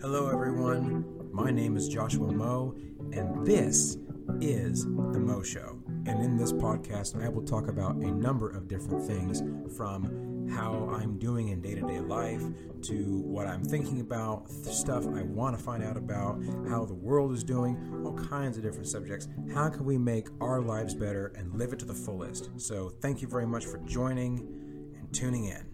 Hello, 0.00 0.30
everyone. 0.30 1.04
My 1.30 1.50
name 1.50 1.76
is 1.76 1.86
Joshua 1.86 2.32
Moe, 2.32 2.74
and 3.12 3.46
this 3.46 3.98
is 4.40 4.84
The 4.84 5.18
Mo 5.20 5.42
Show. 5.42 5.78
And 6.06 6.24
in 6.24 6.38
this 6.38 6.54
podcast, 6.54 7.22
I 7.22 7.28
will 7.28 7.42
talk 7.42 7.68
about 7.68 7.96
a 7.96 8.10
number 8.10 8.48
of 8.48 8.66
different 8.66 9.04
things 9.04 9.42
from 9.76 10.48
how 10.48 10.88
I'm 10.90 11.18
doing 11.18 11.48
in 11.48 11.60
day 11.60 11.74
to 11.74 11.82
day 11.82 12.00
life 12.00 12.42
to 12.84 13.20
what 13.26 13.46
I'm 13.46 13.62
thinking 13.62 14.00
about, 14.00 14.48
stuff 14.48 15.06
I 15.06 15.20
want 15.20 15.58
to 15.58 15.62
find 15.62 15.84
out 15.84 15.98
about, 15.98 16.42
how 16.66 16.86
the 16.86 16.94
world 16.94 17.32
is 17.32 17.44
doing, 17.44 18.02
all 18.02 18.14
kinds 18.14 18.56
of 18.56 18.62
different 18.62 18.88
subjects. 18.88 19.28
How 19.52 19.68
can 19.68 19.84
we 19.84 19.98
make 19.98 20.28
our 20.40 20.62
lives 20.62 20.94
better 20.94 21.26
and 21.36 21.58
live 21.58 21.74
it 21.74 21.78
to 21.80 21.84
the 21.84 21.92
fullest? 21.92 22.48
So, 22.56 22.88
thank 22.88 23.20
you 23.20 23.28
very 23.28 23.46
much 23.46 23.66
for 23.66 23.76
joining 23.80 24.94
and 24.98 25.12
tuning 25.12 25.44
in. 25.44 25.69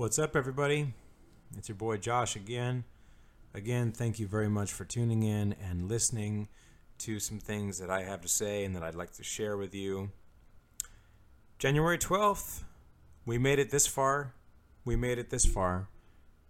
What's 0.00 0.18
up, 0.18 0.34
everybody? 0.34 0.94
It's 1.58 1.68
your 1.68 1.76
boy 1.76 1.98
Josh 1.98 2.34
again. 2.34 2.84
Again, 3.52 3.92
thank 3.92 4.18
you 4.18 4.26
very 4.26 4.48
much 4.48 4.72
for 4.72 4.86
tuning 4.86 5.22
in 5.24 5.54
and 5.62 5.90
listening 5.90 6.48
to 7.00 7.20
some 7.20 7.38
things 7.38 7.80
that 7.80 7.90
I 7.90 8.04
have 8.04 8.22
to 8.22 8.28
say 8.28 8.64
and 8.64 8.74
that 8.74 8.82
I'd 8.82 8.94
like 8.94 9.12
to 9.16 9.22
share 9.22 9.58
with 9.58 9.74
you. 9.74 10.10
January 11.58 11.98
12th, 11.98 12.62
we 13.26 13.36
made 13.36 13.58
it 13.58 13.70
this 13.70 13.86
far. 13.86 14.32
We 14.86 14.96
made 14.96 15.18
it 15.18 15.28
this 15.28 15.44
far. 15.44 15.88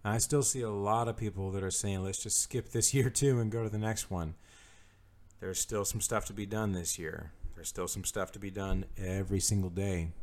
And 0.05 0.13
I 0.13 0.19
still 0.19 0.43
see 0.43 0.61
a 0.61 0.71
lot 0.71 1.09
of 1.09 1.17
people 1.17 1.51
that 1.51 1.61
are 1.61 1.71
saying, 1.71 2.05
let's 2.05 2.23
just 2.23 2.41
skip 2.41 2.69
this 2.69 2.93
year 2.93 3.09
too 3.09 3.41
and 3.41 3.51
go 3.51 3.63
to 3.63 3.69
the 3.69 3.77
next 3.77 4.09
one. 4.09 4.35
There's 5.41 5.59
still 5.59 5.83
some 5.83 5.99
stuff 5.99 6.23
to 6.27 6.33
be 6.33 6.45
done 6.45 6.71
this 6.71 6.97
year. 6.97 7.33
There's 7.55 7.67
still 7.67 7.89
some 7.89 8.05
stuff 8.05 8.31
to 8.31 8.39
be 8.39 8.49
done 8.49 8.85
every 8.97 9.41
single 9.41 9.69
day. 9.69 10.13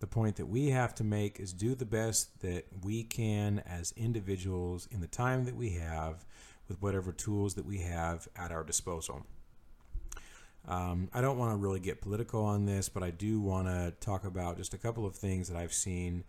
The 0.00 0.06
point 0.06 0.36
that 0.36 0.46
we 0.46 0.70
have 0.70 0.94
to 0.96 1.04
make 1.04 1.38
is 1.38 1.52
do 1.52 1.74
the 1.74 1.84
best 1.84 2.40
that 2.40 2.64
we 2.82 3.04
can 3.04 3.62
as 3.66 3.92
individuals 3.96 4.88
in 4.90 5.00
the 5.00 5.06
time 5.06 5.44
that 5.44 5.54
we 5.54 5.70
have 5.70 6.24
with 6.68 6.80
whatever 6.80 7.12
tools 7.12 7.54
that 7.54 7.66
we 7.66 7.78
have 7.78 8.26
at 8.34 8.50
our 8.50 8.64
disposal. 8.64 9.26
Um, 10.66 11.10
I 11.12 11.20
don't 11.20 11.36
want 11.36 11.52
to 11.52 11.56
really 11.56 11.80
get 11.80 12.00
political 12.00 12.44
on 12.44 12.64
this, 12.64 12.88
but 12.88 13.02
I 13.02 13.10
do 13.10 13.40
want 13.40 13.68
to 13.68 13.92
talk 14.00 14.24
about 14.24 14.56
just 14.56 14.72
a 14.72 14.78
couple 14.78 15.04
of 15.04 15.16
things 15.16 15.48
that 15.48 15.56
I've 15.58 15.72
seen. 15.72 16.24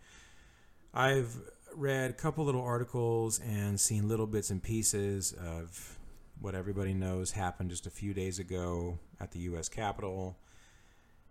I've 0.92 1.34
read 1.74 2.10
a 2.10 2.14
couple 2.14 2.44
little 2.44 2.62
articles 2.62 3.40
and 3.40 3.80
seen 3.80 4.06
little 4.06 4.26
bits 4.26 4.50
and 4.50 4.62
pieces 4.62 5.32
of 5.32 5.98
what 6.40 6.54
everybody 6.54 6.92
knows 6.92 7.30
happened 7.30 7.70
just 7.70 7.86
a 7.86 7.90
few 7.90 8.12
days 8.12 8.38
ago 8.38 8.98
at 9.18 9.32
the 9.32 9.38
U.S. 9.40 9.70
Capitol, 9.70 10.36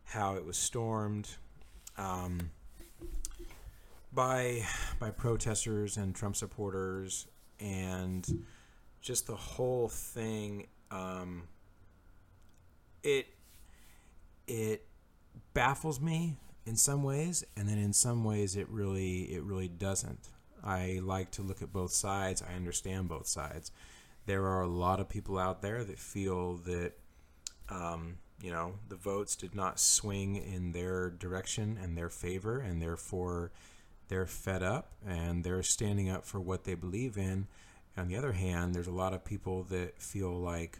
how 0.05 0.35
it 0.35 0.45
was 0.45 0.57
stormed 0.57 1.29
um, 2.01 2.49
by 4.11 4.63
by 4.99 5.11
protesters 5.11 5.97
and 5.97 6.15
Trump 6.15 6.35
supporters, 6.35 7.27
and 7.59 8.43
just 9.01 9.27
the 9.27 9.35
whole 9.35 9.87
thing. 9.87 10.67
Um, 10.89 11.43
it 13.03 13.27
it 14.47 14.85
baffles 15.53 15.99
me 16.01 16.37
in 16.65 16.75
some 16.75 17.03
ways, 17.03 17.43
and 17.55 17.67
then 17.67 17.77
in 17.77 17.93
some 17.93 18.23
ways 18.23 18.55
it 18.55 18.67
really 18.69 19.33
it 19.33 19.43
really 19.43 19.67
doesn't. 19.67 20.29
I 20.63 20.99
like 21.03 21.31
to 21.31 21.41
look 21.41 21.61
at 21.61 21.73
both 21.73 21.91
sides. 21.91 22.43
I 22.47 22.55
understand 22.55 23.09
both 23.09 23.27
sides. 23.27 23.71
There 24.27 24.45
are 24.45 24.61
a 24.61 24.67
lot 24.67 24.99
of 24.99 25.09
people 25.09 25.39
out 25.39 25.61
there 25.61 25.83
that 25.83 25.97
feel 25.97 26.57
that 26.57 26.93
um, 27.71 28.17
you 28.41 28.51
know 28.51 28.73
the 28.89 28.95
votes 28.95 29.35
did 29.35 29.55
not 29.55 29.79
swing 29.79 30.35
in 30.35 30.73
their 30.73 31.09
direction 31.09 31.79
and 31.81 31.97
their 31.97 32.09
favor, 32.09 32.59
and 32.59 32.81
therefore 32.81 33.51
they're 34.09 34.25
fed 34.25 34.61
up 34.61 34.91
and 35.07 35.43
they're 35.43 35.63
standing 35.63 36.09
up 36.09 36.25
for 36.25 36.39
what 36.39 36.65
they 36.65 36.75
believe 36.75 37.17
in. 37.17 37.47
On 37.97 38.07
the 38.09 38.17
other 38.17 38.33
hand, 38.33 38.75
there's 38.75 38.87
a 38.87 38.91
lot 38.91 39.13
of 39.13 39.23
people 39.23 39.63
that 39.65 40.01
feel 40.01 40.31
like, 40.31 40.79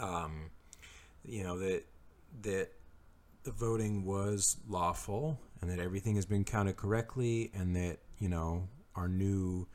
um, 0.00 0.50
you 1.24 1.42
know, 1.42 1.58
that 1.58 1.84
that 2.42 2.70
the 3.42 3.50
voting 3.50 4.04
was 4.04 4.56
lawful 4.68 5.40
and 5.60 5.70
that 5.70 5.78
everything 5.78 6.14
has 6.14 6.26
been 6.26 6.44
counted 6.44 6.76
correctly, 6.76 7.50
and 7.54 7.74
that 7.74 7.98
you 8.18 8.28
know 8.28 8.68
our 8.94 9.08
new 9.08 9.66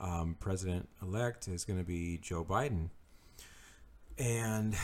um, 0.00 0.36
president 0.40 0.88
elect 1.02 1.48
is 1.48 1.64
going 1.64 1.78
to 1.78 1.84
be 1.84 2.18
Joe 2.18 2.44
Biden. 2.44 2.90
And 4.18 4.74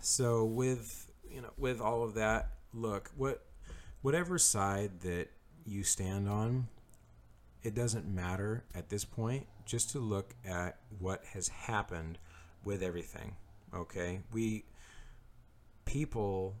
so 0.00 0.44
with 0.44 1.08
you 1.30 1.40
know 1.40 1.50
with 1.56 1.80
all 1.80 2.02
of 2.02 2.14
that, 2.14 2.50
look 2.72 3.10
what 3.16 3.44
whatever 4.02 4.38
side 4.38 5.00
that 5.00 5.28
you 5.64 5.82
stand 5.84 6.28
on, 6.28 6.68
it 7.62 7.74
doesn't 7.74 8.06
matter 8.06 8.64
at 8.74 8.88
this 8.88 9.04
point. 9.04 9.46
Just 9.64 9.90
to 9.90 9.98
look 9.98 10.34
at 10.46 10.78
what 10.98 11.24
has 11.34 11.48
happened 11.48 12.18
with 12.64 12.82
everything. 12.82 13.36
Okay, 13.74 14.20
we 14.32 14.64
people 15.84 16.56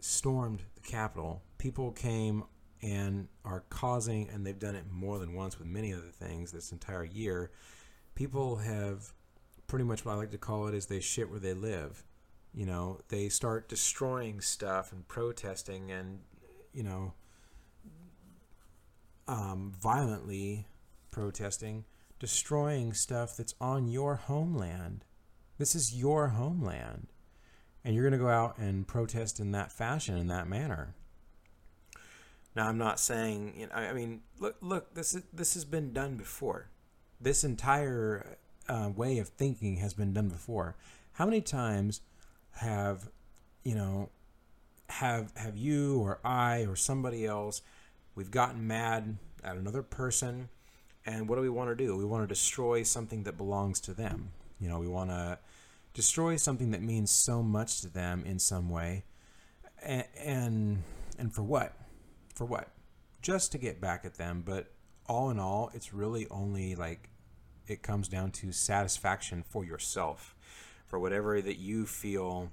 stormed 0.00 0.62
the 0.74 0.80
Capitol. 0.82 1.42
People 1.58 1.92
came 1.92 2.44
and 2.82 3.28
are 3.44 3.64
causing, 3.70 4.28
and 4.28 4.44
they've 4.44 4.58
done 4.58 4.74
it 4.74 4.84
more 4.90 5.18
than 5.18 5.34
once 5.34 5.58
with 5.58 5.68
many 5.68 5.94
other 5.94 6.10
things 6.10 6.50
this 6.50 6.72
entire 6.72 7.04
year. 7.04 7.50
People 8.14 8.56
have 8.56 9.12
pretty 9.66 9.84
much 9.84 10.04
what 10.04 10.12
I 10.12 10.16
like 10.16 10.32
to 10.32 10.38
call 10.38 10.66
it 10.66 10.74
is 10.74 10.86
they 10.86 11.00
shit 11.00 11.30
where 11.30 11.38
they 11.38 11.54
live. 11.54 12.04
You 12.54 12.66
know, 12.66 13.00
they 13.08 13.28
start 13.28 13.68
destroying 13.68 14.40
stuff 14.40 14.92
and 14.92 15.06
protesting 15.08 15.90
and, 15.90 16.20
you 16.72 16.82
know, 16.82 17.14
um, 19.26 19.72
violently 19.80 20.66
protesting, 21.10 21.84
destroying 22.18 22.92
stuff 22.92 23.36
that's 23.36 23.54
on 23.60 23.88
your 23.88 24.16
homeland. 24.16 25.04
This 25.58 25.74
is 25.74 25.94
your 25.94 26.28
homeland. 26.28 27.06
And 27.84 27.94
you're 27.94 28.04
going 28.04 28.18
to 28.18 28.24
go 28.24 28.30
out 28.30 28.58
and 28.58 28.86
protest 28.86 29.40
in 29.40 29.52
that 29.52 29.72
fashion, 29.72 30.16
in 30.16 30.28
that 30.28 30.46
manner. 30.46 30.94
Now, 32.54 32.68
I'm 32.68 32.78
not 32.78 33.00
saying, 33.00 33.54
you 33.56 33.66
know, 33.66 33.72
I 33.74 33.92
mean, 33.92 34.20
look, 34.38 34.56
look, 34.60 34.94
this 34.94 35.14
is, 35.14 35.22
this 35.32 35.54
has 35.54 35.64
been 35.64 35.92
done 35.92 36.16
before. 36.16 36.68
This 37.20 37.44
entire 37.44 38.36
uh, 38.68 38.90
way 38.94 39.18
of 39.18 39.28
thinking 39.28 39.76
has 39.76 39.94
been 39.94 40.12
done 40.12 40.28
before. 40.28 40.76
How 41.12 41.24
many 41.24 41.40
times 41.40 42.02
have, 42.52 43.08
you 43.62 43.74
know, 43.74 44.10
have 44.88 45.32
have 45.36 45.56
you 45.56 45.98
or 46.00 46.20
I 46.24 46.66
or 46.66 46.76
somebody 46.76 47.24
else, 47.24 47.62
we've 48.14 48.30
gotten 48.30 48.66
mad 48.66 49.16
at 49.42 49.56
another 49.56 49.82
person, 49.82 50.48
and 51.06 51.28
what 51.28 51.36
do 51.36 51.42
we 51.42 51.48
want 51.48 51.70
to 51.70 51.76
do? 51.76 51.96
We 51.96 52.04
want 52.04 52.22
to 52.24 52.28
destroy 52.28 52.82
something 52.82 53.24
that 53.24 53.36
belongs 53.36 53.80
to 53.80 53.94
them. 53.94 54.32
You 54.60 54.68
know, 54.68 54.78
we 54.78 54.88
want 54.88 55.10
to 55.10 55.38
destroy 55.94 56.36
something 56.36 56.70
that 56.70 56.82
means 56.82 57.10
so 57.10 57.42
much 57.42 57.80
to 57.80 57.88
them 57.88 58.24
in 58.26 58.38
some 58.38 58.68
way, 58.70 59.04
and 59.82 60.04
and, 60.18 60.82
and 61.18 61.34
for 61.34 61.42
what? 61.42 61.74
for 62.34 62.44
what? 62.44 62.68
Just 63.20 63.52
to 63.52 63.58
get 63.58 63.80
back 63.80 64.04
at 64.04 64.14
them, 64.14 64.42
but 64.44 64.72
all 65.06 65.30
in 65.30 65.38
all, 65.38 65.70
it's 65.74 65.94
really 65.94 66.26
only 66.30 66.74
like 66.74 67.10
it 67.66 67.82
comes 67.82 68.08
down 68.08 68.32
to 68.32 68.52
satisfaction 68.52 69.44
for 69.48 69.64
yourself, 69.64 70.34
for 70.92 70.98
whatever 70.98 71.40
that 71.40 71.56
you 71.56 71.86
feel, 71.86 72.52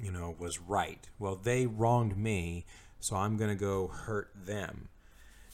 you 0.00 0.12
know, 0.12 0.36
was 0.38 0.60
right. 0.60 1.08
Well, 1.18 1.34
they 1.34 1.66
wronged 1.66 2.16
me, 2.16 2.64
so 3.00 3.16
I'm 3.16 3.36
going 3.36 3.50
to 3.50 3.56
go 3.56 3.88
hurt 3.88 4.30
them. 4.36 4.88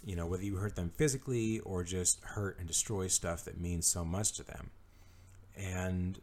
You 0.04 0.16
know, 0.16 0.26
whether 0.26 0.44
you 0.44 0.56
hurt 0.56 0.76
them 0.76 0.92
physically 0.94 1.60
or 1.60 1.84
just 1.84 2.20
hurt 2.22 2.58
and 2.58 2.68
destroy 2.68 3.06
stuff 3.06 3.46
that 3.46 3.58
means 3.58 3.90
so 3.90 4.04
much 4.04 4.34
to 4.34 4.42
them. 4.44 4.72
And 5.56 6.20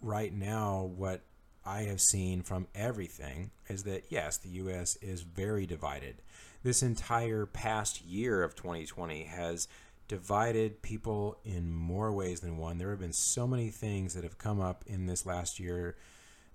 right 0.00 0.32
now, 0.32 0.90
what 0.96 1.20
I 1.66 1.82
have 1.82 2.00
seen 2.00 2.40
from 2.40 2.66
everything 2.74 3.50
is 3.68 3.82
that 3.82 4.04
yes, 4.08 4.38
the 4.38 4.48
US 4.48 4.96
is 5.02 5.20
very 5.20 5.66
divided. 5.66 6.22
This 6.62 6.82
entire 6.82 7.44
past 7.44 8.06
year 8.06 8.42
of 8.42 8.54
2020 8.54 9.24
has 9.24 9.68
divided 10.08 10.82
people 10.82 11.38
in 11.44 11.72
more 11.72 12.10
ways 12.10 12.40
than 12.40 12.56
one. 12.56 12.78
There 12.78 12.90
have 12.90 12.98
been 12.98 13.12
so 13.12 13.46
many 13.46 13.68
things 13.68 14.14
that 14.14 14.24
have 14.24 14.38
come 14.38 14.60
up 14.60 14.84
in 14.86 15.06
this 15.06 15.26
last 15.26 15.60
year 15.60 15.96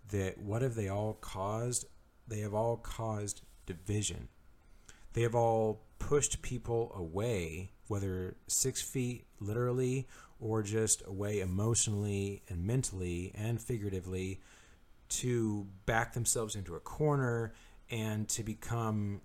that 0.10 0.40
what 0.40 0.62
have 0.64 0.76
they 0.76 0.90
all 0.90 1.14
caused? 1.14 1.86
They 2.28 2.40
have 2.40 2.54
all 2.54 2.78
caused 2.78 3.42
division. 3.66 4.28
They 5.14 5.22
have 5.22 5.36
all 5.36 5.84
pushed 6.00 6.42
people 6.42 6.92
away, 6.96 7.72
whether 7.88 8.36
six 8.48 8.82
feet 8.82 9.28
literally 9.40 10.08
or 10.40 10.64
just 10.64 11.04
away 11.06 11.40
emotionally 11.40 12.42
and 12.50 12.66
mentally 12.66 13.32
and 13.36 13.62
figuratively 13.62 14.42
to 15.08 15.68
back 15.86 16.14
themselves 16.14 16.56
into 16.56 16.76
a 16.76 16.80
corner 16.80 17.54
and 17.92 18.28
to 18.28 18.44
become 18.44 19.22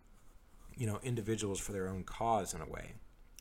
you 0.76 0.86
know 0.86 1.00
individuals 1.02 1.58
for 1.58 1.72
their 1.72 1.88
own 1.88 2.04
cause 2.04 2.54
in 2.54 2.60
a 2.60 2.68
way 2.68 2.92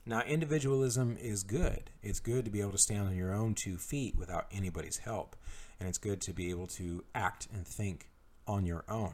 now 0.08 0.22
individualism 0.22 1.18
is 1.20 1.44
good 1.44 1.90
it's 2.02 2.20
good 2.20 2.46
to 2.46 2.52
be 2.52 2.62
able 2.62 2.72
to 2.72 2.78
stand 2.78 3.08
on 3.08 3.16
your 3.16 3.34
own 3.34 3.54
two 3.54 3.78
feet 3.78 4.16
without 4.18 4.46
anybody's 4.52 4.98
help 4.98 5.36
and 5.80 5.88
it's 5.88 5.98
good 5.98 6.22
to 6.22 6.34
be 6.34 6.50
able 6.50 6.68
to 6.68 7.04
act 7.14 7.48
and 7.54 7.68
think 7.68 8.10
on 8.48 8.66
your 8.66 8.84
own 8.88 9.14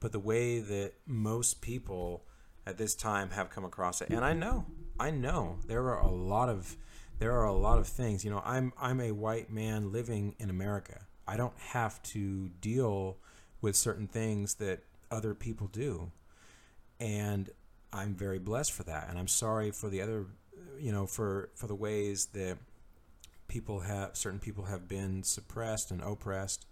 but 0.00 0.12
the 0.12 0.18
way 0.18 0.60
that 0.60 0.92
most 1.06 1.60
people 1.60 2.22
at 2.68 2.76
this 2.76 2.94
time 2.94 3.30
have 3.30 3.50
come 3.50 3.64
across 3.64 4.02
it, 4.02 4.10
and 4.10 4.24
I 4.24 4.34
know, 4.34 4.66
I 5.00 5.10
know 5.10 5.56
there 5.66 5.88
are 5.88 6.00
a 6.00 6.10
lot 6.10 6.48
of 6.48 6.76
there 7.18 7.32
are 7.32 7.46
a 7.46 7.52
lot 7.52 7.78
of 7.78 7.86
things. 7.86 8.24
You 8.24 8.30
know, 8.30 8.42
I'm 8.44 8.72
I'm 8.78 9.00
a 9.00 9.12
white 9.12 9.50
man 9.50 9.90
living 9.90 10.34
in 10.38 10.50
America. 10.50 11.06
I 11.26 11.36
don't 11.36 11.58
have 11.58 12.02
to 12.04 12.48
deal 12.60 13.16
with 13.60 13.74
certain 13.74 14.06
things 14.06 14.54
that 14.54 14.84
other 15.10 15.34
people 15.34 15.66
do, 15.66 16.12
and 17.00 17.50
I'm 17.92 18.14
very 18.14 18.38
blessed 18.38 18.72
for 18.72 18.82
that. 18.84 19.08
And 19.08 19.18
I'm 19.18 19.28
sorry 19.28 19.70
for 19.70 19.88
the 19.88 20.02
other, 20.02 20.26
you 20.78 20.92
know, 20.92 21.06
for 21.06 21.50
for 21.54 21.66
the 21.66 21.74
ways 21.74 22.26
that 22.34 22.58
people 23.48 23.80
have 23.80 24.16
certain 24.16 24.38
people 24.38 24.64
have 24.64 24.88
been 24.88 25.22
suppressed 25.22 25.90
and 25.90 26.02
oppressed. 26.02 26.66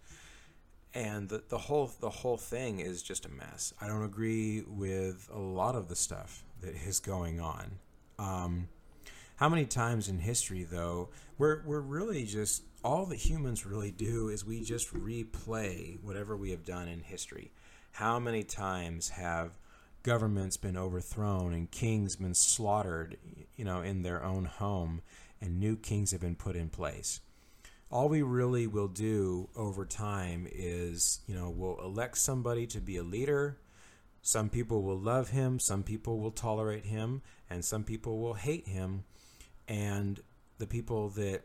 And 0.94 1.28
the, 1.28 1.42
the 1.48 1.58
whole 1.58 1.90
the 2.00 2.10
whole 2.10 2.36
thing 2.36 2.80
is 2.80 3.02
just 3.02 3.26
a 3.26 3.30
mess. 3.30 3.72
I 3.80 3.86
don't 3.86 4.04
agree 4.04 4.62
with 4.66 5.28
a 5.32 5.38
lot 5.38 5.74
of 5.74 5.88
the 5.88 5.96
stuff 5.96 6.44
that 6.60 6.74
is 6.74 7.00
going 7.00 7.40
on. 7.40 7.78
Um, 8.18 8.68
how 9.36 9.50
many 9.50 9.66
times 9.66 10.08
in 10.08 10.18
history 10.18 10.62
though 10.62 11.10
we're, 11.36 11.62
we're 11.66 11.80
really 11.80 12.24
just 12.24 12.62
all 12.82 13.04
that 13.06 13.16
humans 13.16 13.66
really 13.66 13.90
do 13.90 14.28
is 14.28 14.44
we 14.44 14.62
just 14.62 14.94
replay 14.94 16.02
whatever 16.02 16.36
we 16.36 16.50
have 16.50 16.64
done 16.64 16.88
in 16.88 17.00
history. 17.00 17.50
How 17.92 18.18
many 18.18 18.42
times 18.42 19.10
have 19.10 19.50
governments 20.06 20.56
been 20.56 20.76
overthrown 20.76 21.52
and 21.52 21.70
kings 21.70 22.16
been 22.16 22.32
slaughtered 22.32 23.18
you 23.56 23.64
know 23.64 23.82
in 23.82 24.02
their 24.02 24.22
own 24.22 24.44
home 24.44 25.02
and 25.40 25.60
new 25.60 25.76
kings 25.76 26.12
have 26.12 26.20
been 26.20 26.36
put 26.36 26.56
in 26.56 26.68
place. 26.68 27.20
All 27.90 28.08
we 28.08 28.22
really 28.22 28.66
will 28.66 28.88
do 28.88 29.48
over 29.56 29.84
time 29.84 30.48
is, 30.50 31.20
you 31.26 31.34
know, 31.34 31.50
we'll 31.50 31.78
elect 31.80 32.18
somebody 32.18 32.66
to 32.68 32.80
be 32.80 32.96
a 32.96 33.02
leader. 33.02 33.58
Some 34.22 34.48
people 34.48 34.82
will 34.82 34.98
love 34.98 35.30
him, 35.30 35.60
some 35.60 35.84
people 35.84 36.18
will 36.18 36.32
tolerate 36.32 36.86
him, 36.86 37.22
and 37.48 37.64
some 37.64 37.84
people 37.84 38.18
will 38.18 38.34
hate 38.34 38.66
him. 38.66 39.04
And 39.68 40.20
the 40.58 40.66
people 40.66 41.10
that 41.10 41.42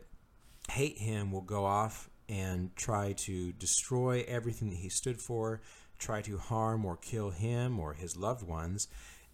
hate 0.68 0.98
him 0.98 1.30
will 1.30 1.42
go 1.42 1.64
off 1.64 2.10
and 2.28 2.74
try 2.74 3.12
to 3.12 3.52
destroy 3.52 4.24
everything 4.26 4.70
that 4.70 4.78
he 4.78 4.88
stood 4.88 5.20
for, 5.20 5.60
try 6.02 6.20
to 6.22 6.36
harm 6.36 6.84
or 6.84 6.96
kill 6.96 7.30
him 7.30 7.78
or 7.78 7.94
his 7.94 8.16
loved 8.16 8.46
ones. 8.46 8.88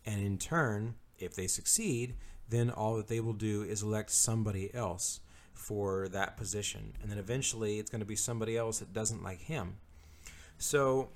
And 0.04 0.20
in 0.20 0.38
turn, 0.38 0.94
if 1.18 1.34
they 1.34 1.46
succeed, 1.46 2.14
then 2.48 2.70
all 2.70 2.96
that 2.96 3.08
they 3.08 3.20
will 3.20 3.32
do 3.32 3.62
is 3.62 3.82
elect 3.82 4.10
somebody 4.10 4.72
else 4.74 5.20
for 5.52 6.08
that 6.08 6.36
position. 6.36 6.92
And 7.02 7.10
then 7.10 7.18
eventually 7.18 7.78
it's 7.78 7.90
going 7.90 8.00
to 8.00 8.06
be 8.06 8.16
somebody 8.16 8.56
else 8.56 8.78
that 8.78 8.92
doesn't 8.92 9.22
like 9.22 9.40
him. 9.40 9.76
So 10.58 11.10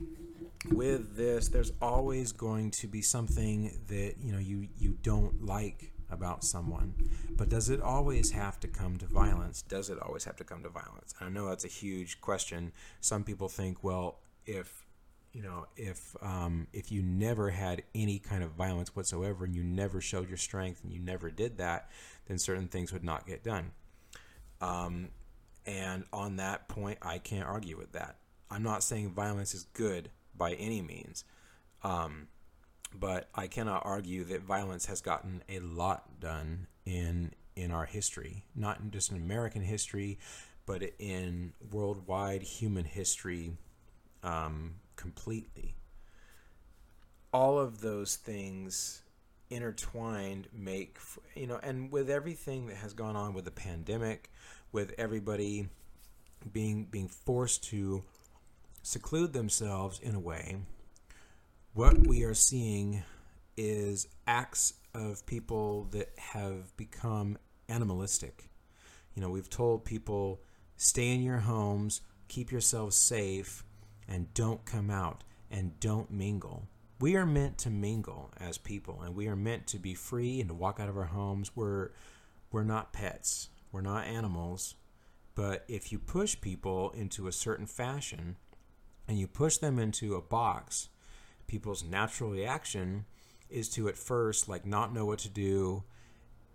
with 0.71 1.17
this, 1.17 1.49
there's 1.49 1.73
always 1.81 2.33
going 2.33 2.71
to 2.73 2.87
be 2.87 3.03
something 3.03 3.79
that, 3.89 4.15
you 4.21 4.33
know, 4.33 4.39
you, 4.39 4.69
you 4.79 4.97
don't 5.03 5.45
like 5.45 5.93
about 6.11 6.45
someone. 6.45 6.95
But 7.31 7.49
does 7.49 7.71
it 7.71 7.81
always 7.81 8.31
have 8.33 8.61
to 8.61 8.69
come 8.69 8.99
to 8.99 9.07
violence? 9.07 9.63
Does 9.63 9.91
it 9.91 9.99
always 10.01 10.25
have 10.25 10.37
to 10.37 10.45
come 10.45 10.63
to 10.63 10.69
violence? 10.69 11.15
I 11.21 11.29
know 11.29 11.49
that's 11.49 11.65
a 11.65 11.69
huge 11.69 12.21
question. 12.21 12.73
Some 13.01 13.25
people 13.25 13.49
think, 13.49 13.83
well, 13.83 14.19
if 14.45 14.85
you 15.33 15.43
know, 15.43 15.67
if 15.77 16.15
um, 16.21 16.67
if 16.73 16.93
you 16.93 17.03
never 17.03 17.51
had 17.51 17.83
any 17.95 18.19
kind 18.19 18.43
of 18.43 18.51
violence 18.53 18.95
whatsoever 18.95 19.45
and 19.45 19.55
you 19.55 19.65
never 19.65 20.01
showed 20.01 20.29
your 20.29 20.37
strength 20.37 20.83
and 20.85 20.93
you 20.93 20.99
never 20.99 21.31
did 21.31 21.59
that, 21.59 21.91
then 22.27 22.39
certain 22.39 22.69
things 22.69 22.93
would 22.93 23.05
not 23.05 23.27
get 23.27 23.43
done. 23.43 23.73
Um, 24.61 25.09
and 25.65 26.05
on 26.13 26.37
that 26.37 26.69
point, 26.69 26.99
I 27.03 27.19
can't 27.19 27.47
argue 27.47 27.79
with 27.79 27.93
that. 27.93 28.17
I'm 28.51 28.63
not 28.63 28.83
saying 28.83 29.13
violence 29.13 29.55
is 29.55 29.65
good 29.73 30.11
by 30.37 30.53
any 30.55 30.83
means, 30.83 31.25
um, 31.83 32.29
but 32.95 33.29
I 33.35 33.47
cannot 33.47 33.83
argue 33.87 34.25
that 34.25 34.43
violence 34.43 34.87
has 34.87 35.01
gotten 35.01 35.43
a 35.49 35.61
lot 35.61 36.21
done 36.21 36.67
in 36.85 37.33
in 37.57 37.71
our 37.71 37.87
history, 37.87 38.45
not 38.55 38.91
just 38.91 39.11
in 39.11 39.17
American 39.17 39.63
history, 39.63 40.19
but 40.67 40.83
in 40.99 41.55
worldwide 41.71 42.43
human 42.43 42.85
history. 42.85 43.53
Um, 44.23 44.77
completely. 44.97 45.75
All 47.33 47.59
of 47.59 47.81
those 47.81 48.17
things 48.17 49.03
intertwined 49.51 50.49
make, 50.53 50.99
you 51.35 51.47
know, 51.47 51.59
and 51.63 51.93
with 51.93 52.11
everything 52.11 52.67
that 52.67 52.77
has 52.77 52.95
gone 52.95 53.17
on 53.17 53.35
with 53.35 53.45
the 53.45 53.51
pandemic, 53.51 54.31
with 54.71 54.95
everybody 54.99 55.69
being 56.53 56.87
being 56.87 57.09
forced 57.09 57.65
to 57.65 58.03
seclude 58.83 59.33
themselves 59.33 60.01
in 60.01 60.15
a 60.15 60.21
way, 60.21 60.57
what 61.75 62.07
we 62.07 62.25
are 62.25 62.35
seeing 62.35 63.03
is 63.57 64.09
acts 64.27 64.75
of 64.95 65.25
people 65.27 65.85
that 65.93 66.11
have 66.19 66.77
become 66.77 67.39
animalistic. 67.69 68.49
You 69.15 69.23
know, 69.23 69.31
we've 69.31 69.51
told 69.51 69.85
people 69.85 70.41
stay 70.77 71.13
in 71.15 71.23
your 71.23 71.39
homes, 71.39 72.01
keep 72.29 72.51
yourselves 72.51 72.97
safe, 72.97 73.65
and 74.09 74.33
don't 74.35 74.65
come 74.65 74.91
out 74.91 75.25
and 75.51 75.79
don't 75.81 76.11
mingle. 76.11 76.69
We 77.01 77.17
are 77.17 77.27
meant 77.27 77.59
to 77.59 77.71
mingle 77.71 78.31
as 78.39 78.59
people 78.59 79.03
and 79.03 79.15
we 79.15 79.29
are 79.29 79.37
meant 79.37 79.67
to 79.69 79.79
be 79.79 79.95
free 79.95 80.41
and 80.41 80.49
to 80.49 80.55
walk 80.55 80.79
out 80.79 80.89
of 80.89 80.97
our 80.97 81.05
homes. 81.05 81.53
We're 81.55 81.91
we're 82.51 82.65
not 82.65 82.93
pets. 82.93 83.49
We're 83.73 83.81
not 83.81 84.07
animals. 84.07 84.75
But 85.35 85.65
if 85.67 85.91
you 85.91 85.99
push 85.99 86.39
people 86.41 86.91
into 86.91 87.27
a 87.27 87.33
certain 87.33 87.67
fashion 87.67 88.37
and 89.09 89.19
you 89.19 89.27
push 89.27 89.57
them 89.57 89.79
into 89.79 90.15
a 90.15 90.21
box, 90.21 90.89
people's 91.47 91.83
natural 91.83 92.31
reaction 92.31 93.07
is 93.49 93.69
to 93.71 93.89
at 93.89 93.97
first 93.97 94.49
like 94.49 94.67
not 94.67 94.95
know 94.95 95.05
what 95.05 95.19
to 95.21 95.29
do 95.29 95.83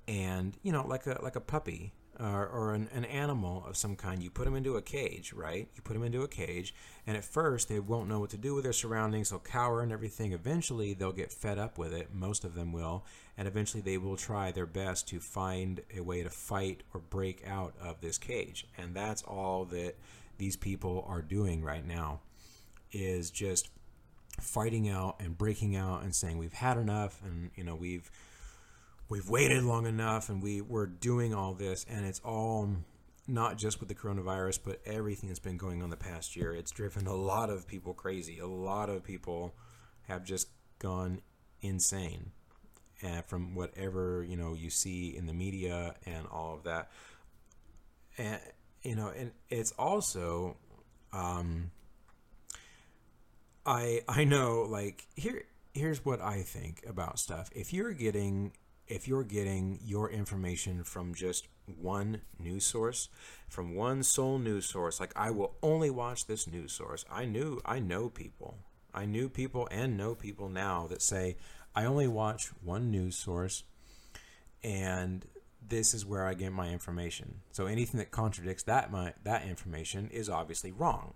and 0.07 0.57
you 0.63 0.71
know 0.71 0.85
like 0.85 1.05
a 1.05 1.19
like 1.21 1.35
a 1.35 1.41
puppy 1.41 1.93
or, 2.19 2.47
or 2.47 2.73
an, 2.73 2.89
an, 2.93 3.05
animal 3.05 3.63
of 3.67 3.77
some 3.77 3.95
kind, 3.95 4.23
you 4.23 4.29
put 4.29 4.45
them 4.45 4.55
into 4.55 4.75
a 4.75 4.81
cage, 4.81 5.33
right? 5.33 5.67
You 5.75 5.81
put 5.81 5.93
them 5.93 6.03
into 6.03 6.23
a 6.23 6.27
cage, 6.27 6.73
and 7.05 7.15
at 7.15 7.23
first 7.23 7.69
they 7.69 7.79
won't 7.79 8.09
know 8.09 8.19
what 8.19 8.31
to 8.31 8.37
do 8.37 8.55
with 8.55 8.63
their 8.63 8.73
surroundings. 8.73 9.29
They'll 9.29 9.39
cower 9.39 9.81
and 9.81 9.91
everything. 9.91 10.33
Eventually, 10.33 10.93
they'll 10.93 11.11
get 11.11 11.31
fed 11.31 11.59
up 11.59 11.77
with 11.77 11.93
it. 11.93 12.13
Most 12.13 12.43
of 12.43 12.55
them 12.55 12.71
will, 12.71 13.05
and 13.37 13.47
eventually 13.47 13.81
they 13.81 13.97
will 13.97 14.17
try 14.17 14.51
their 14.51 14.65
best 14.65 15.07
to 15.09 15.19
find 15.19 15.81
a 15.95 16.01
way 16.01 16.23
to 16.23 16.29
fight 16.29 16.81
or 16.93 16.99
break 16.99 17.45
out 17.45 17.73
of 17.81 18.01
this 18.01 18.17
cage. 18.17 18.67
And 18.77 18.95
that's 18.95 19.21
all 19.23 19.65
that 19.65 19.95
these 20.37 20.55
people 20.55 21.05
are 21.07 21.21
doing 21.21 21.63
right 21.63 21.85
now, 21.85 22.21
is 22.91 23.29
just 23.29 23.69
fighting 24.39 24.87
out 24.87 25.15
and 25.19 25.37
breaking 25.37 25.75
out 25.75 26.03
and 26.03 26.15
saying 26.15 26.37
we've 26.37 26.53
had 26.53 26.77
enough, 26.77 27.21
and 27.23 27.51
you 27.55 27.63
know 27.63 27.75
we've 27.75 28.09
we've 29.09 29.29
waited 29.29 29.63
long 29.63 29.85
enough 29.85 30.29
and 30.29 30.41
we 30.41 30.61
we're 30.61 30.85
doing 30.85 31.33
all 31.33 31.53
this 31.53 31.85
and 31.89 32.05
it's 32.05 32.19
all 32.21 32.69
not 33.27 33.57
just 33.57 33.79
with 33.79 33.89
the 33.89 33.95
coronavirus 33.95 34.59
but 34.63 34.81
everything 34.85 35.29
that's 35.29 35.39
been 35.39 35.57
going 35.57 35.81
on 35.83 35.89
the 35.89 35.97
past 35.97 36.35
year. 36.35 36.53
It's 36.53 36.71
driven 36.71 37.07
a 37.07 37.15
lot 37.15 37.49
of 37.49 37.67
people 37.67 37.93
crazy. 37.93 38.39
A 38.39 38.47
lot 38.47 38.89
of 38.89 39.03
people 39.03 39.53
have 40.07 40.23
just 40.23 40.47
gone 40.79 41.21
insane 41.61 42.31
and 43.01 43.23
from 43.25 43.55
whatever 43.55 44.25
you 44.27 44.35
know 44.35 44.53
you 44.53 44.69
see 44.69 45.15
in 45.15 45.25
the 45.25 45.33
media 45.33 45.95
and 46.05 46.27
all 46.27 46.53
of 46.53 46.63
that. 46.63 46.91
And 48.17 48.39
you 48.83 48.95
know 48.95 49.11
and 49.15 49.31
it's 49.49 49.71
also 49.73 50.57
um 51.13 51.71
i 53.65 54.01
i 54.07 54.23
know 54.23 54.65
like 54.69 55.07
here 55.15 55.43
here's 55.73 56.03
what 56.03 56.21
i 56.21 56.41
think 56.41 56.83
about 56.87 57.19
stuff. 57.19 57.49
If 57.55 57.73
you're 57.73 57.93
getting 57.93 58.51
if 58.87 59.07
you're 59.07 59.23
getting 59.23 59.79
your 59.83 60.09
information 60.09 60.83
from 60.83 61.13
just 61.13 61.47
one 61.65 62.21
news 62.39 62.65
source, 62.65 63.09
from 63.49 63.75
one 63.75 64.03
sole 64.03 64.39
news 64.39 64.65
source, 64.65 64.99
like 64.99 65.11
I 65.15 65.31
will 65.31 65.55
only 65.61 65.89
watch 65.89 66.25
this 66.27 66.47
news 66.47 66.71
source. 66.71 67.05
I 67.11 67.25
knew 67.25 67.59
I 67.65 67.79
know 67.79 68.09
people. 68.09 68.57
I 68.93 69.05
knew 69.05 69.29
people 69.29 69.67
and 69.69 69.97
know 69.97 70.15
people 70.15 70.49
now 70.49 70.87
that 70.87 71.01
say 71.01 71.37
I 71.75 71.85
only 71.85 72.07
watch 72.07 72.47
one 72.63 72.89
news 72.89 73.17
source 73.17 73.63
and 74.63 75.25
this 75.67 75.93
is 75.93 76.05
where 76.05 76.25
I 76.25 76.33
get 76.33 76.51
my 76.51 76.69
information. 76.69 77.41
So 77.51 77.67
anything 77.67 77.99
that 77.99 78.11
contradicts 78.11 78.63
that 78.63 78.91
my 78.91 79.13
that 79.23 79.45
information 79.45 80.09
is 80.11 80.29
obviously 80.29 80.71
wrong. 80.71 81.13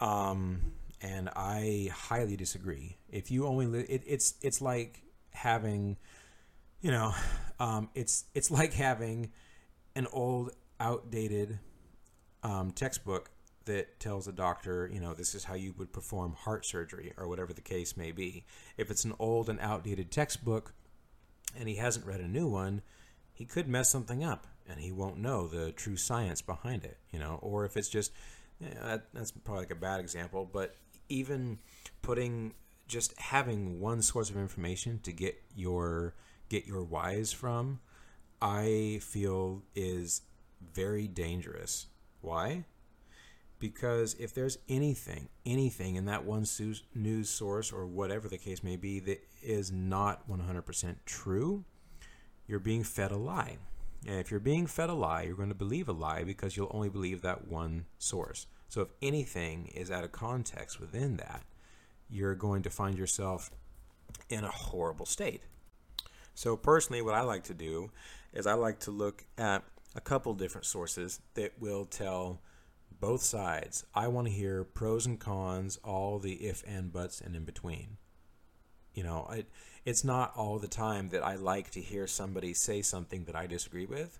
Um 0.00 0.72
and 1.00 1.28
I 1.36 1.90
highly 1.92 2.36
disagree. 2.36 2.96
If 3.10 3.30
you 3.30 3.46
only 3.46 3.66
li- 3.66 3.86
it, 3.88 4.02
it's 4.06 4.34
it's 4.42 4.62
like 4.62 5.02
having 5.30 5.98
you 6.86 6.92
know, 6.92 7.12
um, 7.58 7.88
it's 7.96 8.26
it's 8.32 8.48
like 8.48 8.72
having 8.72 9.32
an 9.96 10.06
old, 10.12 10.52
outdated 10.78 11.58
um, 12.44 12.70
textbook 12.70 13.28
that 13.64 13.98
tells 13.98 14.28
a 14.28 14.32
doctor, 14.32 14.88
you 14.92 15.00
know, 15.00 15.12
this 15.12 15.34
is 15.34 15.42
how 15.42 15.54
you 15.54 15.74
would 15.78 15.92
perform 15.92 16.34
heart 16.34 16.64
surgery 16.64 17.12
or 17.16 17.26
whatever 17.26 17.52
the 17.52 17.60
case 17.60 17.96
may 17.96 18.12
be. 18.12 18.44
If 18.76 18.88
it's 18.92 19.04
an 19.04 19.14
old 19.18 19.48
and 19.48 19.58
outdated 19.58 20.12
textbook 20.12 20.74
and 21.58 21.68
he 21.68 21.74
hasn't 21.74 22.06
read 22.06 22.20
a 22.20 22.28
new 22.28 22.46
one, 22.46 22.82
he 23.32 23.44
could 23.44 23.66
mess 23.66 23.90
something 23.90 24.22
up 24.22 24.46
and 24.68 24.78
he 24.78 24.92
won't 24.92 25.18
know 25.18 25.48
the 25.48 25.72
true 25.72 25.96
science 25.96 26.40
behind 26.40 26.84
it, 26.84 26.98
you 27.10 27.18
know, 27.18 27.40
or 27.42 27.64
if 27.64 27.76
it's 27.76 27.88
just, 27.88 28.12
you 28.60 28.68
that, 28.80 29.08
that's 29.12 29.32
probably 29.32 29.62
like 29.62 29.72
a 29.72 29.74
bad 29.74 29.98
example, 29.98 30.48
but 30.52 30.76
even 31.08 31.58
putting 32.00 32.54
just 32.86 33.18
having 33.18 33.80
one 33.80 34.02
source 34.02 34.30
of 34.30 34.36
information 34.36 35.00
to 35.02 35.10
get 35.10 35.42
your 35.56 36.14
get 36.48 36.66
your 36.66 36.84
whys 36.84 37.32
from, 37.32 37.80
I 38.40 39.00
feel 39.02 39.62
is 39.74 40.22
very 40.72 41.08
dangerous. 41.08 41.86
Why? 42.20 42.64
Because 43.58 44.14
if 44.14 44.34
there's 44.34 44.58
anything, 44.68 45.28
anything 45.46 45.96
in 45.96 46.04
that 46.06 46.24
one 46.24 46.46
news 46.94 47.30
source 47.30 47.72
or 47.72 47.86
whatever 47.86 48.28
the 48.28 48.36
case 48.36 48.62
may 48.62 48.76
be 48.76 49.00
that 49.00 49.26
is 49.42 49.72
not 49.72 50.28
100% 50.28 50.96
true, 51.06 51.64
you're 52.46 52.58
being 52.58 52.84
fed 52.84 53.12
a 53.12 53.16
lie. 53.16 53.56
And 54.06 54.20
if 54.20 54.30
you're 54.30 54.40
being 54.40 54.66
fed 54.66 54.90
a 54.90 54.94
lie, 54.94 55.22
you're 55.22 55.36
going 55.36 55.48
to 55.48 55.54
believe 55.54 55.88
a 55.88 55.92
lie 55.92 56.22
because 56.22 56.56
you'll 56.56 56.70
only 56.72 56.90
believe 56.90 57.22
that 57.22 57.48
one 57.48 57.86
source. 57.98 58.46
So 58.68 58.82
if 58.82 58.88
anything 59.00 59.68
is 59.74 59.90
out 59.90 60.04
of 60.04 60.12
context 60.12 60.78
within 60.78 61.16
that, 61.16 61.44
you're 62.08 62.34
going 62.34 62.62
to 62.62 62.70
find 62.70 62.98
yourself 62.98 63.50
in 64.28 64.44
a 64.44 64.50
horrible 64.50 65.06
state. 65.06 65.42
So 66.36 66.54
personally, 66.54 67.00
what 67.00 67.14
I 67.14 67.22
like 67.22 67.44
to 67.44 67.54
do 67.54 67.90
is 68.34 68.46
I 68.46 68.52
like 68.52 68.78
to 68.80 68.90
look 68.90 69.24
at 69.38 69.64
a 69.94 70.02
couple 70.02 70.34
different 70.34 70.66
sources 70.66 71.18
that 71.32 71.54
will 71.58 71.86
tell 71.86 72.42
both 73.00 73.22
sides. 73.22 73.86
I 73.94 74.08
want 74.08 74.26
to 74.26 74.32
hear 74.32 74.62
pros 74.62 75.06
and 75.06 75.18
cons, 75.18 75.78
all 75.82 76.18
the 76.18 76.34
if 76.34 76.62
and 76.66 76.92
buts 76.92 77.22
and 77.22 77.34
in 77.34 77.44
between. 77.44 77.96
You 78.92 79.02
know, 79.02 79.26
it, 79.32 79.46
it's 79.86 80.04
not 80.04 80.34
all 80.36 80.58
the 80.58 80.68
time 80.68 81.08
that 81.08 81.24
I 81.24 81.36
like 81.36 81.70
to 81.70 81.80
hear 81.80 82.06
somebody 82.06 82.52
say 82.52 82.82
something 82.82 83.24
that 83.24 83.34
I 83.34 83.46
disagree 83.46 83.86
with. 83.86 84.18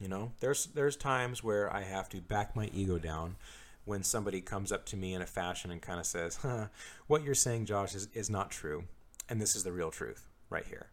You 0.00 0.08
know, 0.08 0.32
there's 0.40 0.66
there's 0.66 0.96
times 0.96 1.44
where 1.44 1.72
I 1.72 1.82
have 1.82 2.08
to 2.08 2.20
back 2.20 2.56
my 2.56 2.68
ego 2.74 2.98
down 2.98 3.36
when 3.84 4.02
somebody 4.02 4.40
comes 4.40 4.72
up 4.72 4.86
to 4.86 4.96
me 4.96 5.14
in 5.14 5.22
a 5.22 5.26
fashion 5.26 5.70
and 5.70 5.80
kind 5.80 6.00
of 6.00 6.06
says, 6.06 6.38
huh, 6.42 6.66
"What 7.06 7.22
you're 7.22 7.36
saying, 7.36 7.66
Josh, 7.66 7.94
is, 7.94 8.08
is 8.12 8.28
not 8.28 8.50
true, 8.50 8.84
and 9.28 9.40
this 9.40 9.54
is 9.54 9.62
the 9.62 9.72
real 9.72 9.92
truth 9.92 10.26
right 10.50 10.66
here." 10.66 10.88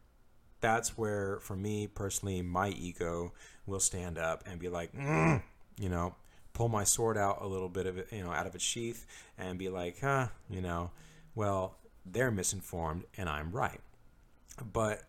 That's 0.61 0.97
where, 0.97 1.39
for 1.41 1.55
me 1.55 1.87
personally, 1.87 2.41
my 2.41 2.69
ego 2.69 3.33
will 3.65 3.79
stand 3.79 4.17
up 4.17 4.43
and 4.45 4.59
be 4.59 4.69
like, 4.69 4.93
mm, 4.93 5.41
you 5.79 5.89
know, 5.89 6.15
pull 6.53 6.69
my 6.69 6.83
sword 6.83 7.17
out 7.17 7.39
a 7.41 7.47
little 7.47 7.69
bit 7.69 7.87
of 7.87 7.97
it, 7.97 8.07
you 8.11 8.23
know, 8.23 8.31
out 8.31 8.47
of 8.47 8.55
its 8.55 8.63
sheath 8.63 9.05
and 9.37 9.57
be 9.57 9.69
like, 9.69 9.99
huh, 10.01 10.27
you 10.49 10.61
know, 10.61 10.91
well, 11.35 11.75
they're 12.05 12.31
misinformed 12.31 13.03
and 13.17 13.27
I'm 13.27 13.51
right. 13.51 13.79
But 14.71 15.03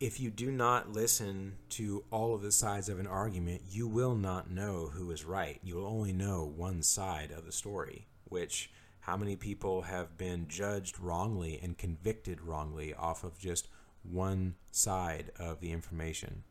if 0.00 0.20
you 0.20 0.30
do 0.30 0.50
not 0.52 0.92
listen 0.92 1.56
to 1.70 2.04
all 2.10 2.34
of 2.34 2.42
the 2.42 2.52
sides 2.52 2.88
of 2.88 3.00
an 3.00 3.06
argument, 3.06 3.62
you 3.68 3.88
will 3.88 4.14
not 4.14 4.50
know 4.50 4.90
who 4.94 5.10
is 5.10 5.24
right. 5.24 5.58
You 5.64 5.76
will 5.76 5.86
only 5.86 6.12
know 6.12 6.44
one 6.44 6.82
side 6.82 7.32
of 7.32 7.44
the 7.44 7.52
story, 7.52 8.06
which 8.24 8.70
how 9.00 9.16
many 9.16 9.34
people 9.34 9.82
have 9.82 10.16
been 10.16 10.46
judged 10.48 11.00
wrongly 11.00 11.58
and 11.62 11.76
convicted 11.76 12.40
wrongly 12.42 12.94
off 12.94 13.24
of 13.24 13.38
just 13.38 13.66
one 14.02 14.54
side 14.70 15.30
of 15.38 15.60
the 15.60 15.72
information, 15.72 16.42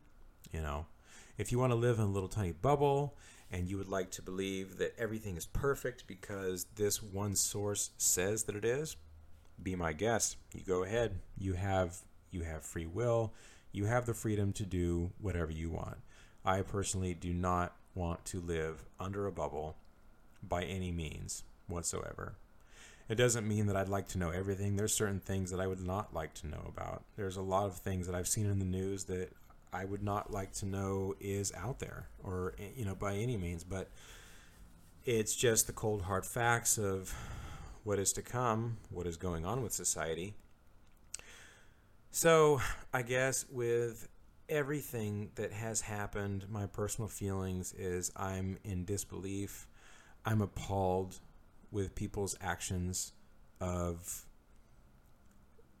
you 0.52 0.60
know? 0.60 0.86
If 1.36 1.52
you 1.52 1.58
want 1.58 1.70
to 1.72 1.76
live 1.76 1.98
in 1.98 2.04
a 2.04 2.10
little 2.10 2.28
tiny 2.28 2.52
bubble 2.52 3.16
and 3.50 3.68
you 3.68 3.78
would 3.78 3.88
like 3.88 4.10
to 4.12 4.22
believe 4.22 4.78
that 4.78 4.94
everything 4.98 5.36
is 5.36 5.46
perfect 5.46 6.06
because 6.06 6.66
this 6.74 7.02
one 7.02 7.34
source 7.36 7.90
says 7.96 8.44
that 8.44 8.56
it 8.56 8.64
is, 8.64 8.96
be 9.62 9.74
my 9.74 9.92
guest. 9.92 10.36
You 10.54 10.62
go 10.62 10.82
ahead. 10.84 11.20
You 11.38 11.54
have 11.54 11.98
you 12.30 12.42
have 12.42 12.62
free 12.62 12.86
will. 12.86 13.32
You 13.72 13.86
have 13.86 14.06
the 14.06 14.14
freedom 14.14 14.52
to 14.54 14.66
do 14.66 15.12
whatever 15.20 15.50
you 15.50 15.70
want. 15.70 15.98
I 16.44 16.62
personally 16.62 17.14
do 17.14 17.32
not 17.32 17.76
want 17.94 18.24
to 18.26 18.40
live 18.40 18.84
under 19.00 19.26
a 19.26 19.32
bubble 19.32 19.76
by 20.42 20.64
any 20.64 20.92
means 20.92 21.42
whatsoever. 21.66 22.34
It 23.08 23.14
doesn't 23.14 23.48
mean 23.48 23.66
that 23.66 23.76
I'd 23.76 23.88
like 23.88 24.08
to 24.08 24.18
know 24.18 24.30
everything. 24.30 24.76
There's 24.76 24.94
certain 24.94 25.20
things 25.20 25.50
that 25.50 25.60
I 25.60 25.66
would 25.66 25.80
not 25.80 26.12
like 26.12 26.34
to 26.34 26.46
know 26.46 26.62
about. 26.68 27.04
There's 27.16 27.36
a 27.36 27.42
lot 27.42 27.66
of 27.66 27.78
things 27.78 28.06
that 28.06 28.14
I've 28.14 28.28
seen 28.28 28.46
in 28.46 28.58
the 28.58 28.66
news 28.66 29.04
that 29.04 29.32
I 29.72 29.84
would 29.84 30.02
not 30.02 30.30
like 30.30 30.52
to 30.54 30.66
know 30.66 31.14
is 31.20 31.52
out 31.54 31.78
there 31.78 32.08
or 32.22 32.54
eh, 32.58 32.68
you 32.76 32.84
know 32.84 32.94
by 32.94 33.14
any 33.14 33.36
means, 33.36 33.64
but 33.64 33.88
it's 35.04 35.34
just 35.34 35.66
the 35.66 35.72
cold 35.72 36.02
hard 36.02 36.26
facts 36.26 36.76
of 36.76 37.14
what 37.84 37.98
is 37.98 38.12
to 38.12 38.22
come, 38.22 38.76
what 38.90 39.06
is 39.06 39.16
going 39.16 39.46
on 39.46 39.62
with 39.62 39.72
society. 39.72 40.34
So, 42.10 42.60
I 42.92 43.02
guess 43.02 43.46
with 43.48 44.08
everything 44.48 45.30
that 45.36 45.52
has 45.52 45.82
happened, 45.82 46.46
my 46.50 46.66
personal 46.66 47.08
feelings 47.08 47.72
is 47.72 48.10
I'm 48.16 48.58
in 48.64 48.84
disbelief. 48.84 49.66
I'm 50.24 50.42
appalled 50.42 51.20
with 51.70 51.94
people's 51.94 52.36
actions 52.40 53.12
of 53.60 54.26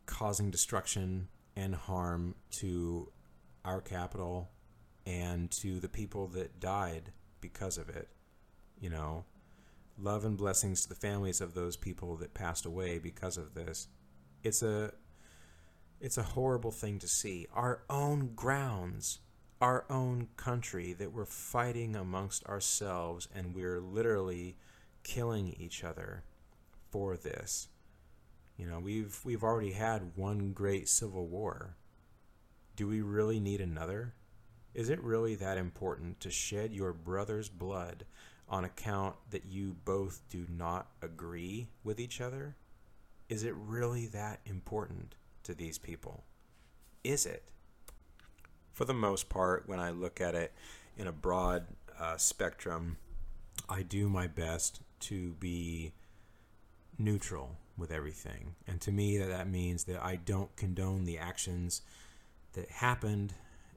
causing 0.06 0.50
destruction 0.50 1.28
and 1.56 1.74
harm 1.74 2.34
to 2.50 3.10
our 3.64 3.80
capital 3.80 4.48
and 5.06 5.50
to 5.50 5.80
the 5.80 5.88
people 5.88 6.28
that 6.28 6.60
died 6.60 7.12
because 7.40 7.78
of 7.78 7.88
it. 7.88 8.08
You 8.80 8.90
know, 8.90 9.24
love 9.98 10.24
and 10.24 10.36
blessings 10.36 10.82
to 10.82 10.88
the 10.88 10.94
families 10.94 11.40
of 11.40 11.54
those 11.54 11.76
people 11.76 12.16
that 12.16 12.34
passed 12.34 12.64
away 12.64 12.98
because 12.98 13.36
of 13.36 13.54
this. 13.54 13.88
It's 14.42 14.62
a 14.62 14.92
it's 16.00 16.18
a 16.18 16.22
horrible 16.22 16.70
thing 16.70 16.98
to 17.00 17.08
see. 17.08 17.46
Our 17.52 17.82
own 17.90 18.34
grounds, 18.36 19.18
our 19.60 19.84
own 19.90 20.28
country 20.36 20.92
that 20.92 21.12
we're 21.12 21.24
fighting 21.24 21.96
amongst 21.96 22.44
ourselves 22.46 23.28
and 23.34 23.54
we're 23.54 23.80
literally 23.80 24.56
killing 25.02 25.54
each 25.58 25.84
other 25.84 26.24
for 26.90 27.16
this. 27.16 27.68
You 28.56 28.66
know, 28.66 28.80
we've 28.80 29.20
we've 29.24 29.44
already 29.44 29.72
had 29.72 30.16
one 30.16 30.52
great 30.52 30.88
civil 30.88 31.26
war. 31.26 31.76
Do 32.76 32.88
we 32.88 33.00
really 33.00 33.40
need 33.40 33.60
another? 33.60 34.14
Is 34.74 34.88
it 34.88 35.02
really 35.02 35.34
that 35.36 35.58
important 35.58 36.20
to 36.20 36.30
shed 36.30 36.72
your 36.72 36.92
brother's 36.92 37.48
blood 37.48 38.04
on 38.48 38.64
account 38.64 39.16
that 39.30 39.46
you 39.46 39.76
both 39.84 40.22
do 40.30 40.46
not 40.48 40.88
agree 41.02 41.68
with 41.84 42.00
each 42.00 42.20
other? 42.20 42.56
Is 43.28 43.44
it 43.44 43.54
really 43.54 44.06
that 44.06 44.40
important 44.44 45.14
to 45.44 45.54
these 45.54 45.78
people? 45.78 46.24
Is 47.04 47.26
it? 47.26 47.44
For 48.72 48.84
the 48.84 48.94
most 48.94 49.28
part, 49.28 49.64
when 49.66 49.80
I 49.80 49.90
look 49.90 50.20
at 50.20 50.34
it 50.34 50.52
in 50.96 51.06
a 51.06 51.12
broad 51.12 51.66
uh, 51.98 52.16
spectrum, 52.16 52.96
I 53.68 53.82
do 53.82 54.08
my 54.08 54.26
best 54.26 54.80
to 55.00 55.32
be 55.34 55.92
neutral 56.98 57.56
with 57.76 57.92
everything. 57.92 58.56
And 58.66 58.80
to 58.82 58.92
me, 58.92 59.18
that, 59.18 59.28
that 59.28 59.48
means 59.48 59.84
that 59.84 60.02
I 60.02 60.16
don't 60.16 60.54
condone 60.56 61.04
the 61.04 61.18
actions 61.18 61.82
that 62.54 62.68
happened 62.70 63.34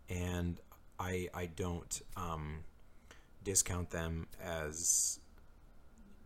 and 0.09 0.59
I, 0.99 1.29
I 1.33 1.45
don't 1.47 2.01
um, 2.17 2.63
discount 3.43 3.89
them 3.91 4.27
as 4.43 5.19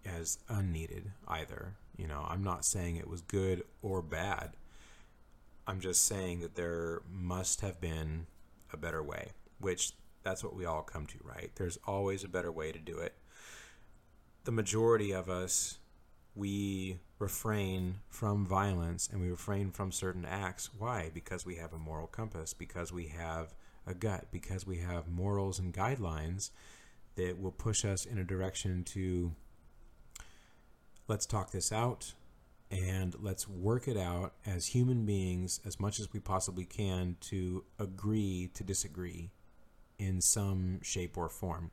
as 0.05 0.37
unneeded 0.49 1.11
either. 1.27 1.73
You 1.97 2.07
know, 2.07 2.25
I'm 2.29 2.43
not 2.43 2.63
saying 2.63 2.97
it 2.97 3.09
was 3.09 3.21
good 3.21 3.63
or 3.81 4.01
bad. 4.01 4.51
I'm 5.65 5.79
just 5.79 6.05
saying 6.05 6.41
that 6.41 6.55
there 6.55 7.01
must 7.11 7.61
have 7.61 7.81
been 7.81 8.27
a 8.71 8.77
better 8.77 9.01
way, 9.01 9.31
which 9.59 9.93
that's 10.23 10.43
what 10.43 10.55
we 10.55 10.65
all 10.65 10.83
come 10.83 11.07
to, 11.07 11.17
right? 11.23 11.49
There's 11.55 11.79
always 11.87 12.23
a 12.23 12.27
better 12.27 12.51
way 12.51 12.71
to 12.71 12.77
do 12.77 12.99
it 12.99 13.15
the 14.45 14.51
majority 14.51 15.11
of 15.11 15.29
us, 15.29 15.79
we 16.35 16.99
refrain 17.19 17.95
from 18.09 18.45
violence 18.45 19.09
and 19.11 19.21
we 19.21 19.29
refrain 19.29 19.71
from 19.71 19.91
certain 19.91 20.25
acts. 20.25 20.69
Why? 20.77 21.11
Because 21.13 21.45
we 21.45 21.55
have 21.55 21.73
a 21.73 21.77
moral 21.77 22.07
compass, 22.07 22.53
because 22.53 22.91
we 22.91 23.07
have 23.07 23.53
a 23.87 23.93
gut, 23.93 24.27
because 24.31 24.65
we 24.65 24.77
have 24.77 25.07
morals 25.07 25.59
and 25.59 25.73
guidelines 25.73 26.51
that 27.15 27.41
will 27.41 27.51
push 27.51 27.83
us 27.85 28.05
in 28.05 28.17
a 28.17 28.23
direction 28.23 28.83
to 28.83 29.31
let's 31.07 31.25
talk 31.25 31.51
this 31.51 31.71
out 31.71 32.13
and 32.69 33.15
let's 33.21 33.47
work 33.47 33.87
it 33.87 33.97
out 33.97 34.33
as 34.45 34.67
human 34.67 35.05
beings 35.05 35.59
as 35.65 35.79
much 35.79 35.99
as 35.99 36.11
we 36.11 36.19
possibly 36.19 36.65
can 36.65 37.15
to 37.21 37.63
agree 37.79 38.49
to 38.53 38.63
disagree 38.63 39.31
in 39.97 40.19
some 40.19 40.79
shape 40.81 41.17
or 41.17 41.29
form. 41.29 41.71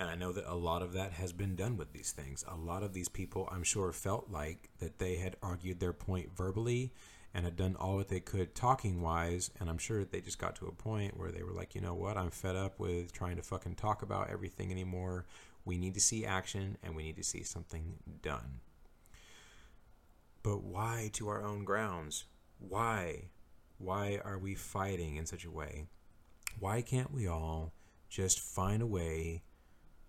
And 0.00 0.08
I 0.08 0.14
know 0.14 0.32
that 0.32 0.50
a 0.50 0.56
lot 0.56 0.80
of 0.80 0.94
that 0.94 1.12
has 1.12 1.30
been 1.30 1.54
done 1.54 1.76
with 1.76 1.92
these 1.92 2.12
things. 2.12 2.42
A 2.48 2.56
lot 2.56 2.82
of 2.82 2.94
these 2.94 3.10
people, 3.10 3.46
I'm 3.52 3.62
sure, 3.62 3.92
felt 3.92 4.30
like 4.30 4.70
that 4.78 4.98
they 4.98 5.16
had 5.16 5.36
argued 5.42 5.78
their 5.78 5.92
point 5.92 6.34
verbally 6.34 6.94
and 7.34 7.44
had 7.44 7.54
done 7.54 7.76
all 7.78 7.98
that 7.98 8.08
they 8.08 8.18
could 8.18 8.54
talking 8.54 9.02
wise. 9.02 9.50
And 9.60 9.68
I'm 9.68 9.76
sure 9.76 10.06
they 10.06 10.22
just 10.22 10.38
got 10.38 10.56
to 10.56 10.68
a 10.68 10.72
point 10.72 11.18
where 11.18 11.30
they 11.30 11.42
were 11.42 11.52
like, 11.52 11.74
you 11.74 11.82
know 11.82 11.92
what? 11.92 12.16
I'm 12.16 12.30
fed 12.30 12.56
up 12.56 12.80
with 12.80 13.12
trying 13.12 13.36
to 13.36 13.42
fucking 13.42 13.74
talk 13.74 14.00
about 14.00 14.30
everything 14.30 14.70
anymore. 14.70 15.26
We 15.66 15.76
need 15.76 15.92
to 15.92 16.00
see 16.00 16.24
action 16.24 16.78
and 16.82 16.96
we 16.96 17.02
need 17.02 17.16
to 17.16 17.22
see 17.22 17.42
something 17.42 17.96
done. 18.22 18.60
But 20.42 20.62
why 20.62 21.10
to 21.12 21.28
our 21.28 21.44
own 21.44 21.64
grounds? 21.64 22.24
Why? 22.58 23.24
Why 23.76 24.18
are 24.24 24.38
we 24.38 24.54
fighting 24.54 25.16
in 25.16 25.26
such 25.26 25.44
a 25.44 25.50
way? 25.50 25.88
Why 26.58 26.80
can't 26.80 27.12
we 27.12 27.26
all 27.26 27.74
just 28.08 28.40
find 28.40 28.80
a 28.80 28.86
way 28.86 29.42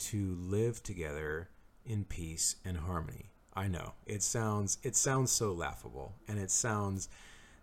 to 0.10 0.36
live 0.40 0.82
together 0.84 1.50
in 1.86 2.06
peace 2.06 2.56
and 2.66 2.78
harmony. 2.78 3.32
I 3.54 3.68
know. 3.68 3.94
It 4.06 4.24
sounds 4.24 4.78
it 4.84 4.96
sounds 4.96 5.32
so 5.32 5.52
laughable 5.52 6.14
and 6.28 6.40
it 6.40 6.52
sounds 6.52 7.10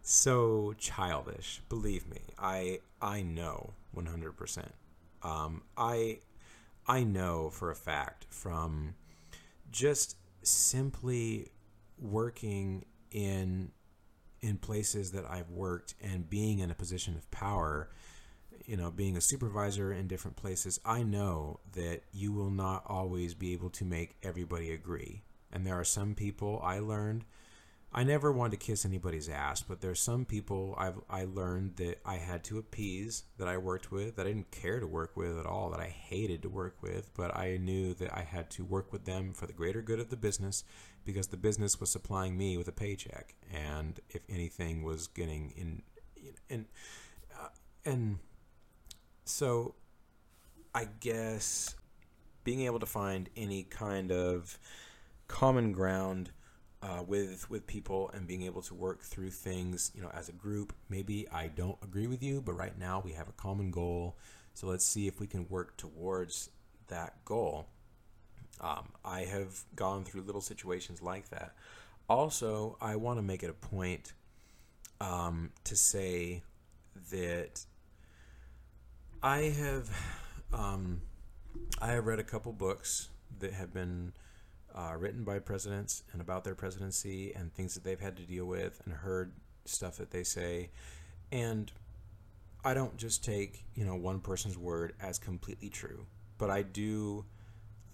so 0.02 0.74
childish. 0.78 1.62
Believe 1.68 2.08
me, 2.08 2.20
I 2.38 2.80
I 3.00 3.22
know 3.22 3.74
100%. 3.96 4.64
Um, 5.22 5.62
I 5.76 6.18
I 6.86 7.04
know 7.04 7.50
for 7.50 7.70
a 7.70 7.74
fact 7.76 8.26
from 8.30 8.94
just 9.70 10.16
simply 10.42 11.52
working 11.98 12.84
in 13.10 13.72
in 14.40 14.56
places 14.56 15.10
that 15.12 15.24
I've 15.28 15.50
worked 15.50 15.94
and 16.00 16.28
being 16.28 16.60
in 16.60 16.70
a 16.70 16.74
position 16.74 17.16
of 17.16 17.28
power, 17.30 17.90
you 18.68 18.76
know, 18.76 18.90
being 18.90 19.16
a 19.16 19.20
supervisor 19.20 19.92
in 19.92 20.06
different 20.06 20.36
places, 20.36 20.78
I 20.84 21.02
know 21.02 21.60
that 21.72 22.02
you 22.12 22.32
will 22.32 22.50
not 22.50 22.82
always 22.86 23.32
be 23.32 23.54
able 23.54 23.70
to 23.70 23.84
make 23.84 24.16
everybody 24.22 24.70
agree. 24.72 25.22
And 25.50 25.66
there 25.66 25.80
are 25.80 25.84
some 25.84 26.14
people 26.14 26.60
I 26.62 26.78
learned 26.78 27.24
I 27.90 28.04
never 28.04 28.30
wanted 28.30 28.60
to 28.60 28.66
kiss 28.66 28.84
anybody's 28.84 29.30
ass, 29.30 29.62
but 29.62 29.80
there's 29.80 30.00
some 30.00 30.26
people 30.26 30.74
I've 30.76 31.00
I 31.08 31.24
learned 31.24 31.76
that 31.76 32.00
I 32.04 32.16
had 32.16 32.44
to 32.44 32.58
appease 32.58 33.24
that 33.38 33.48
I 33.48 33.56
worked 33.56 33.90
with 33.90 34.16
that 34.16 34.26
I 34.26 34.30
didn't 34.30 34.50
care 34.50 34.78
to 34.78 34.86
work 34.86 35.16
with 35.16 35.38
at 35.38 35.46
all 35.46 35.70
that 35.70 35.80
I 35.80 35.86
hated 35.86 36.42
to 36.42 36.50
work 36.50 36.76
with, 36.82 37.10
but 37.16 37.34
I 37.34 37.56
knew 37.56 37.94
that 37.94 38.14
I 38.14 38.20
had 38.20 38.50
to 38.50 38.64
work 38.64 38.92
with 38.92 39.06
them 39.06 39.32
for 39.32 39.46
the 39.46 39.54
greater 39.54 39.80
good 39.80 40.00
of 40.00 40.10
the 40.10 40.16
business 40.16 40.64
because 41.06 41.28
the 41.28 41.38
business 41.38 41.80
was 41.80 41.90
supplying 41.90 42.36
me 42.36 42.58
with 42.58 42.68
a 42.68 42.72
paycheck, 42.72 43.34
and 43.50 43.98
if 44.10 44.20
anything 44.28 44.82
was 44.82 45.06
getting 45.06 45.54
in, 45.56 45.82
and 46.50 46.66
and 47.86 48.18
so 49.28 49.74
I 50.74 50.86
guess 51.00 51.74
being 52.44 52.62
able 52.62 52.80
to 52.80 52.86
find 52.86 53.28
any 53.36 53.62
kind 53.64 54.10
of 54.10 54.58
common 55.26 55.72
ground 55.72 56.30
uh, 56.82 57.02
with 57.06 57.50
with 57.50 57.66
people 57.66 58.10
and 58.14 58.26
being 58.26 58.42
able 58.42 58.62
to 58.62 58.74
work 58.74 59.02
through 59.02 59.30
things 59.30 59.90
you 59.94 60.00
know 60.00 60.10
as 60.14 60.28
a 60.28 60.32
group 60.32 60.72
maybe 60.88 61.26
i 61.32 61.48
don't 61.48 61.76
agree 61.82 62.06
with 62.06 62.22
you 62.22 62.40
but 62.40 62.52
right 62.52 62.78
now 62.78 63.02
we 63.04 63.12
have 63.12 63.28
a 63.28 63.32
common 63.32 63.70
goal. 63.70 64.16
So 64.54 64.66
let's 64.66 64.84
see 64.84 65.06
if 65.06 65.20
we 65.20 65.26
can 65.26 65.46
work 65.48 65.76
towards 65.76 66.50
that 66.88 67.24
goal. 67.24 67.66
Um, 68.60 68.88
i 69.04 69.20
have 69.20 69.64
gone 69.76 70.04
through 70.04 70.22
little 70.22 70.40
situations 70.40 71.02
like 71.02 71.28
that. 71.30 71.54
Also 72.08 72.78
i 72.80 72.96
want 72.96 73.18
to 73.18 73.22
make 73.22 73.42
it 73.42 73.50
a 73.50 73.52
point 73.52 74.14
um, 75.00 75.50
to 75.64 75.76
say 75.76 76.42
that 77.10 77.64
i 79.22 79.38
have 79.38 79.90
um, 80.52 81.00
i 81.80 81.88
have 81.88 82.06
read 82.06 82.18
a 82.18 82.24
couple 82.24 82.52
books 82.52 83.08
that 83.40 83.52
have 83.52 83.72
been 83.72 84.12
uh, 84.74 84.94
written 84.96 85.24
by 85.24 85.38
presidents 85.38 86.02
and 86.12 86.20
about 86.20 86.44
their 86.44 86.54
presidency 86.54 87.32
and 87.34 87.52
things 87.52 87.74
that 87.74 87.84
they've 87.84 88.00
had 88.00 88.16
to 88.16 88.22
deal 88.22 88.44
with 88.44 88.80
and 88.84 88.94
heard 88.94 89.32
stuff 89.64 89.96
that 89.96 90.10
they 90.10 90.22
say. 90.22 90.70
And 91.32 91.70
I 92.64 92.74
don't 92.74 92.96
just 92.96 93.24
take, 93.24 93.64
you 93.74 93.84
know, 93.84 93.96
one 93.96 94.20
person's 94.20 94.56
word 94.56 94.94
as 95.00 95.18
completely 95.18 95.68
true, 95.68 96.06
but 96.38 96.50
I 96.50 96.62
do 96.62 97.24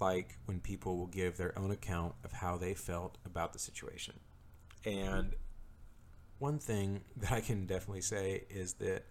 like 0.00 0.36
when 0.46 0.60
people 0.60 0.98
will 0.98 1.06
give 1.06 1.36
their 1.36 1.56
own 1.58 1.70
account 1.70 2.14
of 2.24 2.32
how 2.32 2.56
they 2.56 2.74
felt 2.74 3.16
about 3.24 3.52
the 3.52 3.58
situation. 3.58 4.14
And 4.84 5.34
one 6.38 6.58
thing 6.58 7.02
that 7.16 7.32
I 7.32 7.40
can 7.40 7.66
definitely 7.66 8.02
say 8.02 8.44
is 8.50 8.74
that 8.74 9.06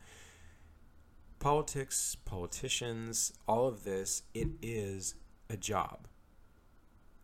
politics, 1.44 2.16
politicians, 2.24 3.34
all 3.50 3.68
of 3.68 3.84
this, 3.84 4.24
it 4.34 4.48
is 4.62 5.16
a 5.50 5.58
job. 5.58 6.08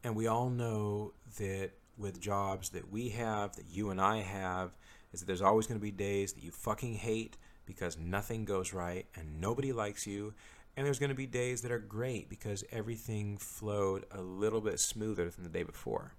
And 0.04 0.14
we 0.14 0.28
all 0.28 0.50
know 0.50 1.14
that 1.38 1.72
with 1.98 2.20
jobs 2.20 2.72
that 2.72 2.92
we 2.92 3.10
have, 3.12 3.56
that 3.56 3.70
you 3.70 3.92
and 3.92 4.02
I 4.02 4.18
have, 4.18 4.76
is 5.14 5.22
that 5.22 5.26
there's 5.26 5.42
always 5.42 5.68
going 5.68 5.80
to 5.80 5.82
be 5.82 5.92
days 5.92 6.34
that 6.34 6.44
you 6.44 6.52
fucking 6.52 6.96
hate 6.96 7.38
because 7.66 7.98
nothing 7.98 8.44
goes 8.44 8.74
right 8.74 9.06
and 9.16 9.40
nobody 9.40 9.72
likes 9.72 10.06
you. 10.06 10.34
And 10.76 10.86
there's 10.86 11.00
going 11.00 11.12
to 11.12 11.16
be 11.16 11.26
days 11.26 11.62
that 11.62 11.72
are 11.72 11.80
great 11.80 12.30
because 12.30 12.66
everything 12.74 13.38
flowed 13.38 14.04
a 14.12 14.22
little 14.22 14.60
bit 14.60 14.82
smoother 14.82 15.30
than 15.30 15.46
the 15.46 15.50
day 15.50 15.64
before. 15.64 16.14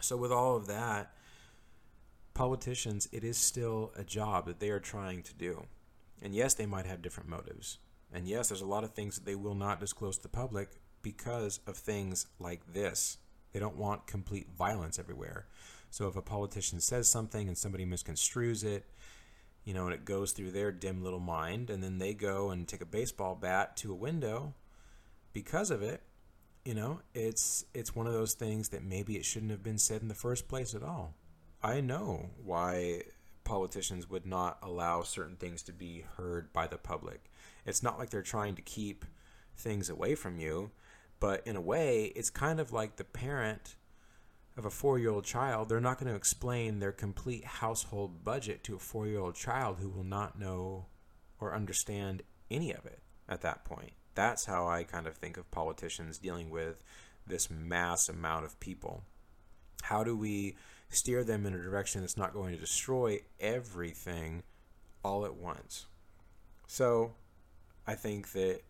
So, 0.00 0.16
with 0.16 0.32
all 0.32 0.56
of 0.56 0.66
that, 0.68 1.12
politicians, 2.32 3.06
it 3.12 3.22
is 3.22 3.36
still 3.36 3.92
a 3.96 4.04
job 4.04 4.46
that 4.46 4.60
they 4.60 4.70
are 4.70 4.80
trying 4.80 5.22
to 5.24 5.34
do. 5.34 5.66
And 6.22 6.34
yes, 6.34 6.54
they 6.54 6.66
might 6.66 6.86
have 6.86 7.02
different 7.02 7.28
motives. 7.28 7.78
And 8.12 8.26
yes, 8.26 8.48
there's 8.48 8.62
a 8.62 8.66
lot 8.66 8.84
of 8.84 8.94
things 8.94 9.16
that 9.16 9.24
they 9.24 9.34
will 9.34 9.54
not 9.54 9.80
disclose 9.80 10.16
to 10.16 10.22
the 10.22 10.28
public 10.28 10.80
because 11.02 11.60
of 11.66 11.76
things 11.76 12.26
like 12.38 12.72
this. 12.72 13.18
They 13.52 13.60
don't 13.60 13.76
want 13.76 14.06
complete 14.06 14.48
violence 14.56 14.98
everywhere. 14.98 15.46
So 15.90 16.08
if 16.08 16.16
a 16.16 16.22
politician 16.22 16.80
says 16.80 17.10
something 17.10 17.48
and 17.48 17.56
somebody 17.56 17.86
misconstrues 17.86 18.64
it, 18.64 18.86
you 19.64 19.74
know, 19.74 19.84
and 19.84 19.94
it 19.94 20.04
goes 20.04 20.32
through 20.32 20.52
their 20.52 20.72
dim 20.72 21.02
little 21.02 21.20
mind, 21.20 21.70
and 21.70 21.82
then 21.82 21.98
they 21.98 22.14
go 22.14 22.50
and 22.50 22.66
take 22.66 22.80
a 22.80 22.86
baseball 22.86 23.34
bat 23.34 23.76
to 23.78 23.92
a 23.92 23.96
window 23.96 24.54
because 25.32 25.70
of 25.70 25.82
it, 25.82 26.02
you 26.64 26.74
know, 26.74 27.00
it's 27.14 27.64
it's 27.74 27.94
one 27.94 28.06
of 28.06 28.12
those 28.12 28.34
things 28.34 28.70
that 28.70 28.82
maybe 28.82 29.16
it 29.16 29.24
shouldn't 29.24 29.50
have 29.50 29.62
been 29.62 29.78
said 29.78 30.02
in 30.02 30.08
the 30.08 30.14
first 30.14 30.48
place 30.48 30.74
at 30.74 30.82
all. 30.82 31.14
I 31.62 31.80
know 31.80 32.30
why 32.42 33.02
politicians 33.48 34.10
would 34.10 34.26
not 34.26 34.58
allow 34.62 35.02
certain 35.02 35.36
things 35.36 35.62
to 35.62 35.72
be 35.72 36.04
heard 36.16 36.52
by 36.52 36.66
the 36.66 36.76
public. 36.76 37.30
It's 37.64 37.82
not 37.82 37.98
like 37.98 38.10
they're 38.10 38.22
trying 38.22 38.54
to 38.56 38.62
keep 38.62 39.06
things 39.56 39.88
away 39.88 40.14
from 40.14 40.38
you. 40.38 40.70
But 41.18 41.46
in 41.46 41.56
a 41.56 41.60
way, 41.60 42.12
it's 42.14 42.30
kind 42.30 42.60
of 42.60 42.72
like 42.72 42.96
the 42.96 43.04
parent 43.04 43.76
of 44.56 44.66
a 44.66 44.70
four 44.70 44.98
year 44.98 45.10
old 45.10 45.24
child. 45.24 45.68
They're 45.68 45.80
not 45.80 45.98
going 45.98 46.10
to 46.10 46.16
explain 46.16 46.78
their 46.78 46.92
complete 46.92 47.44
household 47.44 48.22
budget 48.22 48.62
to 48.64 48.76
a 48.76 48.78
four 48.78 49.06
year 49.06 49.20
old 49.20 49.34
child 49.34 49.78
who 49.80 49.88
will 49.88 50.04
not 50.04 50.38
know 50.38 50.86
or 51.40 51.54
understand 51.54 52.22
any 52.50 52.72
of 52.72 52.84
it 52.84 53.00
at 53.28 53.40
that 53.40 53.64
point. 53.64 53.92
That's 54.14 54.44
how 54.44 54.68
I 54.68 54.84
kind 54.84 55.06
of 55.06 55.16
think 55.16 55.38
of 55.38 55.50
politicians 55.50 56.18
dealing 56.18 56.50
with 56.50 56.82
this 57.26 57.50
mass 57.50 58.08
amount 58.08 58.44
of 58.44 58.60
people. 58.60 59.04
How 59.82 60.04
do 60.04 60.16
we 60.16 60.56
steer 60.90 61.24
them 61.24 61.46
in 61.46 61.54
a 61.54 61.62
direction 61.62 62.00
that's 62.00 62.16
not 62.16 62.32
going 62.32 62.54
to 62.54 62.60
destroy 62.60 63.20
everything 63.40 64.42
all 65.04 65.24
at 65.24 65.34
once? 65.34 65.86
So 66.66 67.14
I 67.86 67.94
think 67.94 68.32
that 68.32 68.60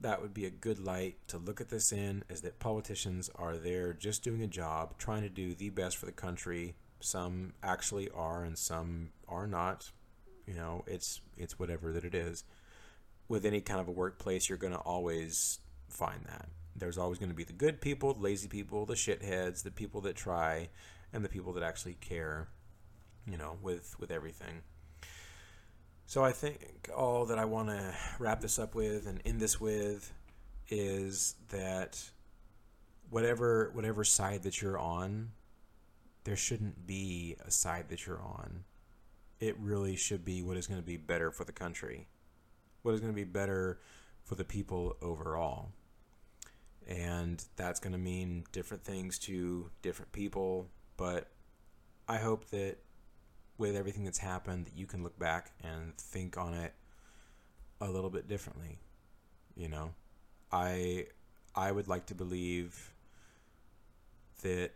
that 0.00 0.20
would 0.20 0.34
be 0.34 0.46
a 0.46 0.50
good 0.50 0.78
light 0.78 1.16
to 1.28 1.38
look 1.38 1.60
at 1.60 1.68
this 1.68 1.92
in 1.92 2.24
is 2.28 2.40
that 2.42 2.58
politicians 2.58 3.30
are 3.36 3.56
there 3.56 3.92
just 3.92 4.22
doing 4.22 4.42
a 4.42 4.48
job, 4.48 4.98
trying 4.98 5.22
to 5.22 5.28
do 5.28 5.54
the 5.54 5.70
best 5.70 5.96
for 5.96 6.06
the 6.06 6.12
country. 6.12 6.74
Some 7.00 7.52
actually 7.62 8.08
are 8.10 8.44
and 8.44 8.58
some 8.58 9.10
are 9.28 9.46
not. 9.46 9.90
You 10.46 10.54
know, 10.54 10.84
it's 10.86 11.20
it's 11.36 11.58
whatever 11.58 11.92
that 11.92 12.04
it 12.04 12.14
is. 12.14 12.44
With 13.28 13.44
any 13.44 13.60
kind 13.60 13.80
of 13.80 13.88
a 13.88 13.92
workplace, 13.92 14.48
you're 14.48 14.58
going 14.58 14.72
to 14.72 14.78
always 14.80 15.60
find 15.88 16.24
that. 16.26 16.48
There's 16.74 16.98
always 16.98 17.18
going 17.18 17.30
to 17.30 17.36
be 17.36 17.44
the 17.44 17.52
good 17.52 17.80
people, 17.80 18.14
the 18.14 18.22
lazy 18.22 18.48
people, 18.48 18.86
the 18.86 18.94
shitheads, 18.94 19.62
the 19.62 19.70
people 19.70 20.00
that 20.02 20.16
try, 20.16 20.68
and 21.12 21.24
the 21.24 21.28
people 21.28 21.52
that 21.54 21.62
actually 21.62 21.94
care, 21.94 22.48
you 23.26 23.36
know, 23.36 23.58
with 23.62 23.94
with 23.98 24.10
everything. 24.10 24.62
So 26.06 26.24
I 26.24 26.32
think 26.32 26.90
all 26.94 27.26
that 27.26 27.38
I 27.38 27.44
want 27.44 27.68
to 27.68 27.94
wrap 28.18 28.40
this 28.40 28.58
up 28.58 28.74
with 28.74 29.06
and 29.06 29.20
end 29.24 29.40
this 29.40 29.60
with 29.60 30.12
is 30.68 31.36
that 31.50 32.02
whatever 33.10 33.70
whatever 33.72 34.04
side 34.04 34.42
that 34.42 34.60
you're 34.60 34.78
on, 34.78 35.30
there 36.24 36.36
shouldn't 36.36 36.86
be 36.86 37.36
a 37.44 37.50
side 37.50 37.88
that 37.88 38.06
you're 38.06 38.20
on. 38.20 38.64
It 39.40 39.56
really 39.58 39.96
should 39.96 40.24
be 40.24 40.42
what 40.42 40.56
is 40.56 40.66
going 40.66 40.80
to 40.80 40.86
be 40.86 40.96
better 40.96 41.30
for 41.30 41.44
the 41.44 41.52
country. 41.52 42.06
What 42.82 42.94
is 42.94 43.00
going 43.00 43.12
to 43.12 43.16
be 43.16 43.24
better 43.24 43.80
for 44.24 44.34
the 44.34 44.44
people 44.44 44.96
overall. 45.02 45.70
And 46.86 47.44
that's 47.56 47.80
going 47.80 47.92
to 47.92 47.98
mean 47.98 48.44
different 48.52 48.84
things 48.84 49.18
to 49.20 49.70
different 49.82 50.12
people, 50.12 50.68
but 51.02 51.26
I 52.06 52.18
hope 52.18 52.48
that 52.50 52.76
with 53.58 53.74
everything 53.74 54.04
that's 54.04 54.20
happened 54.20 54.66
that 54.66 54.76
you 54.76 54.86
can 54.86 55.02
look 55.02 55.18
back 55.18 55.50
and 55.60 55.96
think 55.96 56.38
on 56.38 56.54
it 56.54 56.72
a 57.80 57.90
little 57.90 58.08
bit 58.08 58.28
differently 58.28 58.78
you 59.56 59.68
know? 59.68 59.90
I 60.52 61.06
i 61.54 61.72
would 61.72 61.88
like 61.88 62.06
to 62.06 62.14
believe 62.14 62.94
that 64.42 64.70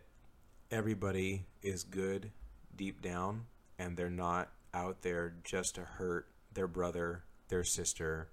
everybody 0.69 1.45
is 1.63 1.83
good 1.83 2.31
deep 2.75 3.01
down 3.01 3.45
and 3.79 3.95
they're 3.95 4.09
not 4.09 4.51
out 4.73 5.01
there 5.03 5.33
just 5.43 5.75
to 5.75 5.81
hurt 5.81 6.27
their 6.53 6.67
brother 6.67 7.23
their 7.47 7.63
sister 7.63 8.29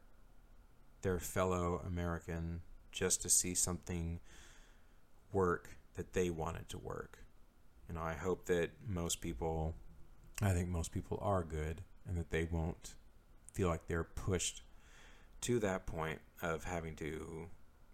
their 1.01 1.19
fellow 1.19 1.81
american 1.87 2.61
just 2.93 3.23
to 3.23 3.31
see 3.31 3.55
something 3.55 4.21
work 5.33 5.71
that 5.95 6.13
they 6.13 6.29
wanted 6.29 6.69
to 6.69 6.79
work 6.79 7.24
you 7.89 7.95
know 7.95 8.03
i 8.03 8.15
hope 8.15 8.47
that 8.47 8.71
most 8.89 9.21
people 9.21 9.75
I 10.43 10.53
think 10.53 10.69
most 10.69 10.93
people 10.93 11.19
are 11.23 11.43
good 11.43 11.83
and 12.09 12.17
that 12.17 12.31
they 12.31 12.49
won't 12.51 12.95
feel 13.53 13.69
like 13.69 13.87
they're 13.87 14.05
pushed 14.05 14.63
to 15.43 15.59
that 15.61 15.87
point 15.87 16.21
of 16.43 16.65
having 16.65 16.97
to 16.97 17.47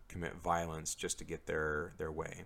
commit 0.08 0.34
violence 0.36 0.94
just 0.94 1.18
to 1.18 1.24
get 1.24 1.46
their 1.46 1.92
their 1.98 2.10
way. 2.10 2.44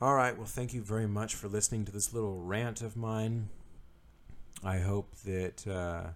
All 0.00 0.14
right. 0.14 0.36
Well, 0.36 0.46
thank 0.46 0.74
you 0.74 0.82
very 0.82 1.06
much 1.06 1.34
for 1.34 1.48
listening 1.48 1.84
to 1.86 1.92
this 1.92 2.12
little 2.12 2.42
rant 2.42 2.82
of 2.82 2.96
mine. 2.96 3.48
I 4.62 4.78
hope 4.78 5.14
that 5.24 5.66
uh, 5.66 6.08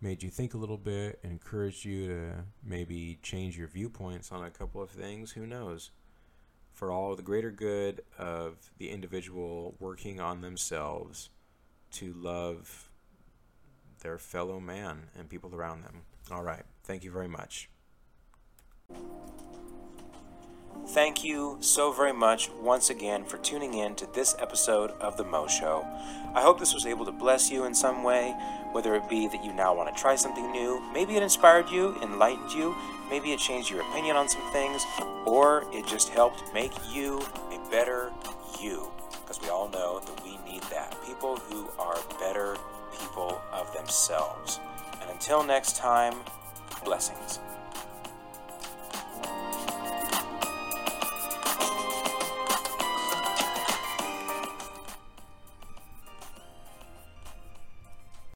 made 0.00 0.22
you 0.22 0.30
think 0.30 0.54
a 0.54 0.58
little 0.58 0.78
bit, 0.78 1.18
encouraged 1.22 1.84
you 1.84 2.06
to 2.06 2.32
maybe 2.64 3.18
change 3.22 3.58
your 3.58 3.68
viewpoints 3.68 4.32
on 4.32 4.44
a 4.44 4.50
couple 4.50 4.80
of 4.80 4.90
things. 4.90 5.32
Who 5.32 5.46
knows? 5.46 5.90
For 6.72 6.90
all 6.90 7.14
the 7.14 7.22
greater 7.22 7.50
good 7.50 8.02
of 8.18 8.70
the 8.78 8.90
individual 8.90 9.76
working 9.78 10.20
on 10.20 10.40
themselves 10.40 11.30
to 11.92 12.12
love 12.12 12.90
their 14.00 14.18
fellow 14.18 14.58
man 14.58 15.04
and 15.16 15.28
people 15.28 15.54
around 15.54 15.84
them. 15.84 16.02
All 16.30 16.42
right. 16.42 16.64
Thank 16.82 17.04
you 17.04 17.10
very 17.10 17.28
much. 17.28 17.68
Thank 20.88 21.22
you 21.22 21.58
so 21.60 21.92
very 21.92 22.12
much 22.12 22.50
once 22.50 22.90
again 22.90 23.24
for 23.24 23.38
tuning 23.38 23.74
in 23.74 23.94
to 23.94 24.06
this 24.12 24.34
episode 24.40 24.90
of 24.92 25.16
The 25.16 25.24
Mo 25.24 25.46
Show. 25.46 25.86
I 26.34 26.42
hope 26.42 26.58
this 26.58 26.74
was 26.74 26.86
able 26.86 27.04
to 27.04 27.12
bless 27.12 27.50
you 27.50 27.64
in 27.64 27.74
some 27.74 28.02
way, 28.02 28.34
whether 28.72 28.96
it 28.96 29.08
be 29.08 29.28
that 29.28 29.44
you 29.44 29.52
now 29.52 29.74
want 29.74 29.94
to 29.94 30.00
try 30.00 30.16
something 30.16 30.50
new, 30.50 30.82
maybe 30.92 31.14
it 31.14 31.22
inspired 31.22 31.70
you, 31.70 31.96
enlightened 32.02 32.52
you, 32.52 32.74
maybe 33.12 33.30
it 33.32 33.38
changed 33.38 33.70
your 33.70 33.82
opinion 33.82 34.16
on 34.16 34.26
some 34.26 34.40
things, 34.52 34.86
or 35.26 35.66
it 35.70 35.86
just 35.86 36.08
helped 36.08 36.42
make 36.54 36.72
you 36.90 37.20
a 37.50 37.70
better 37.70 38.10
you. 38.58 38.90
Because 39.20 39.38
we 39.42 39.50
all 39.50 39.68
know 39.68 40.00
that 40.00 40.24
we 40.24 40.38
need 40.50 40.62
that. 40.70 40.96
People 41.04 41.36
who 41.36 41.68
are 41.78 41.98
better 42.18 42.56
people 42.98 43.38
of 43.52 43.70
themselves. 43.74 44.60
And 45.02 45.10
until 45.10 45.44
next 45.44 45.76
time, 45.76 46.14
blessings. 46.86 47.38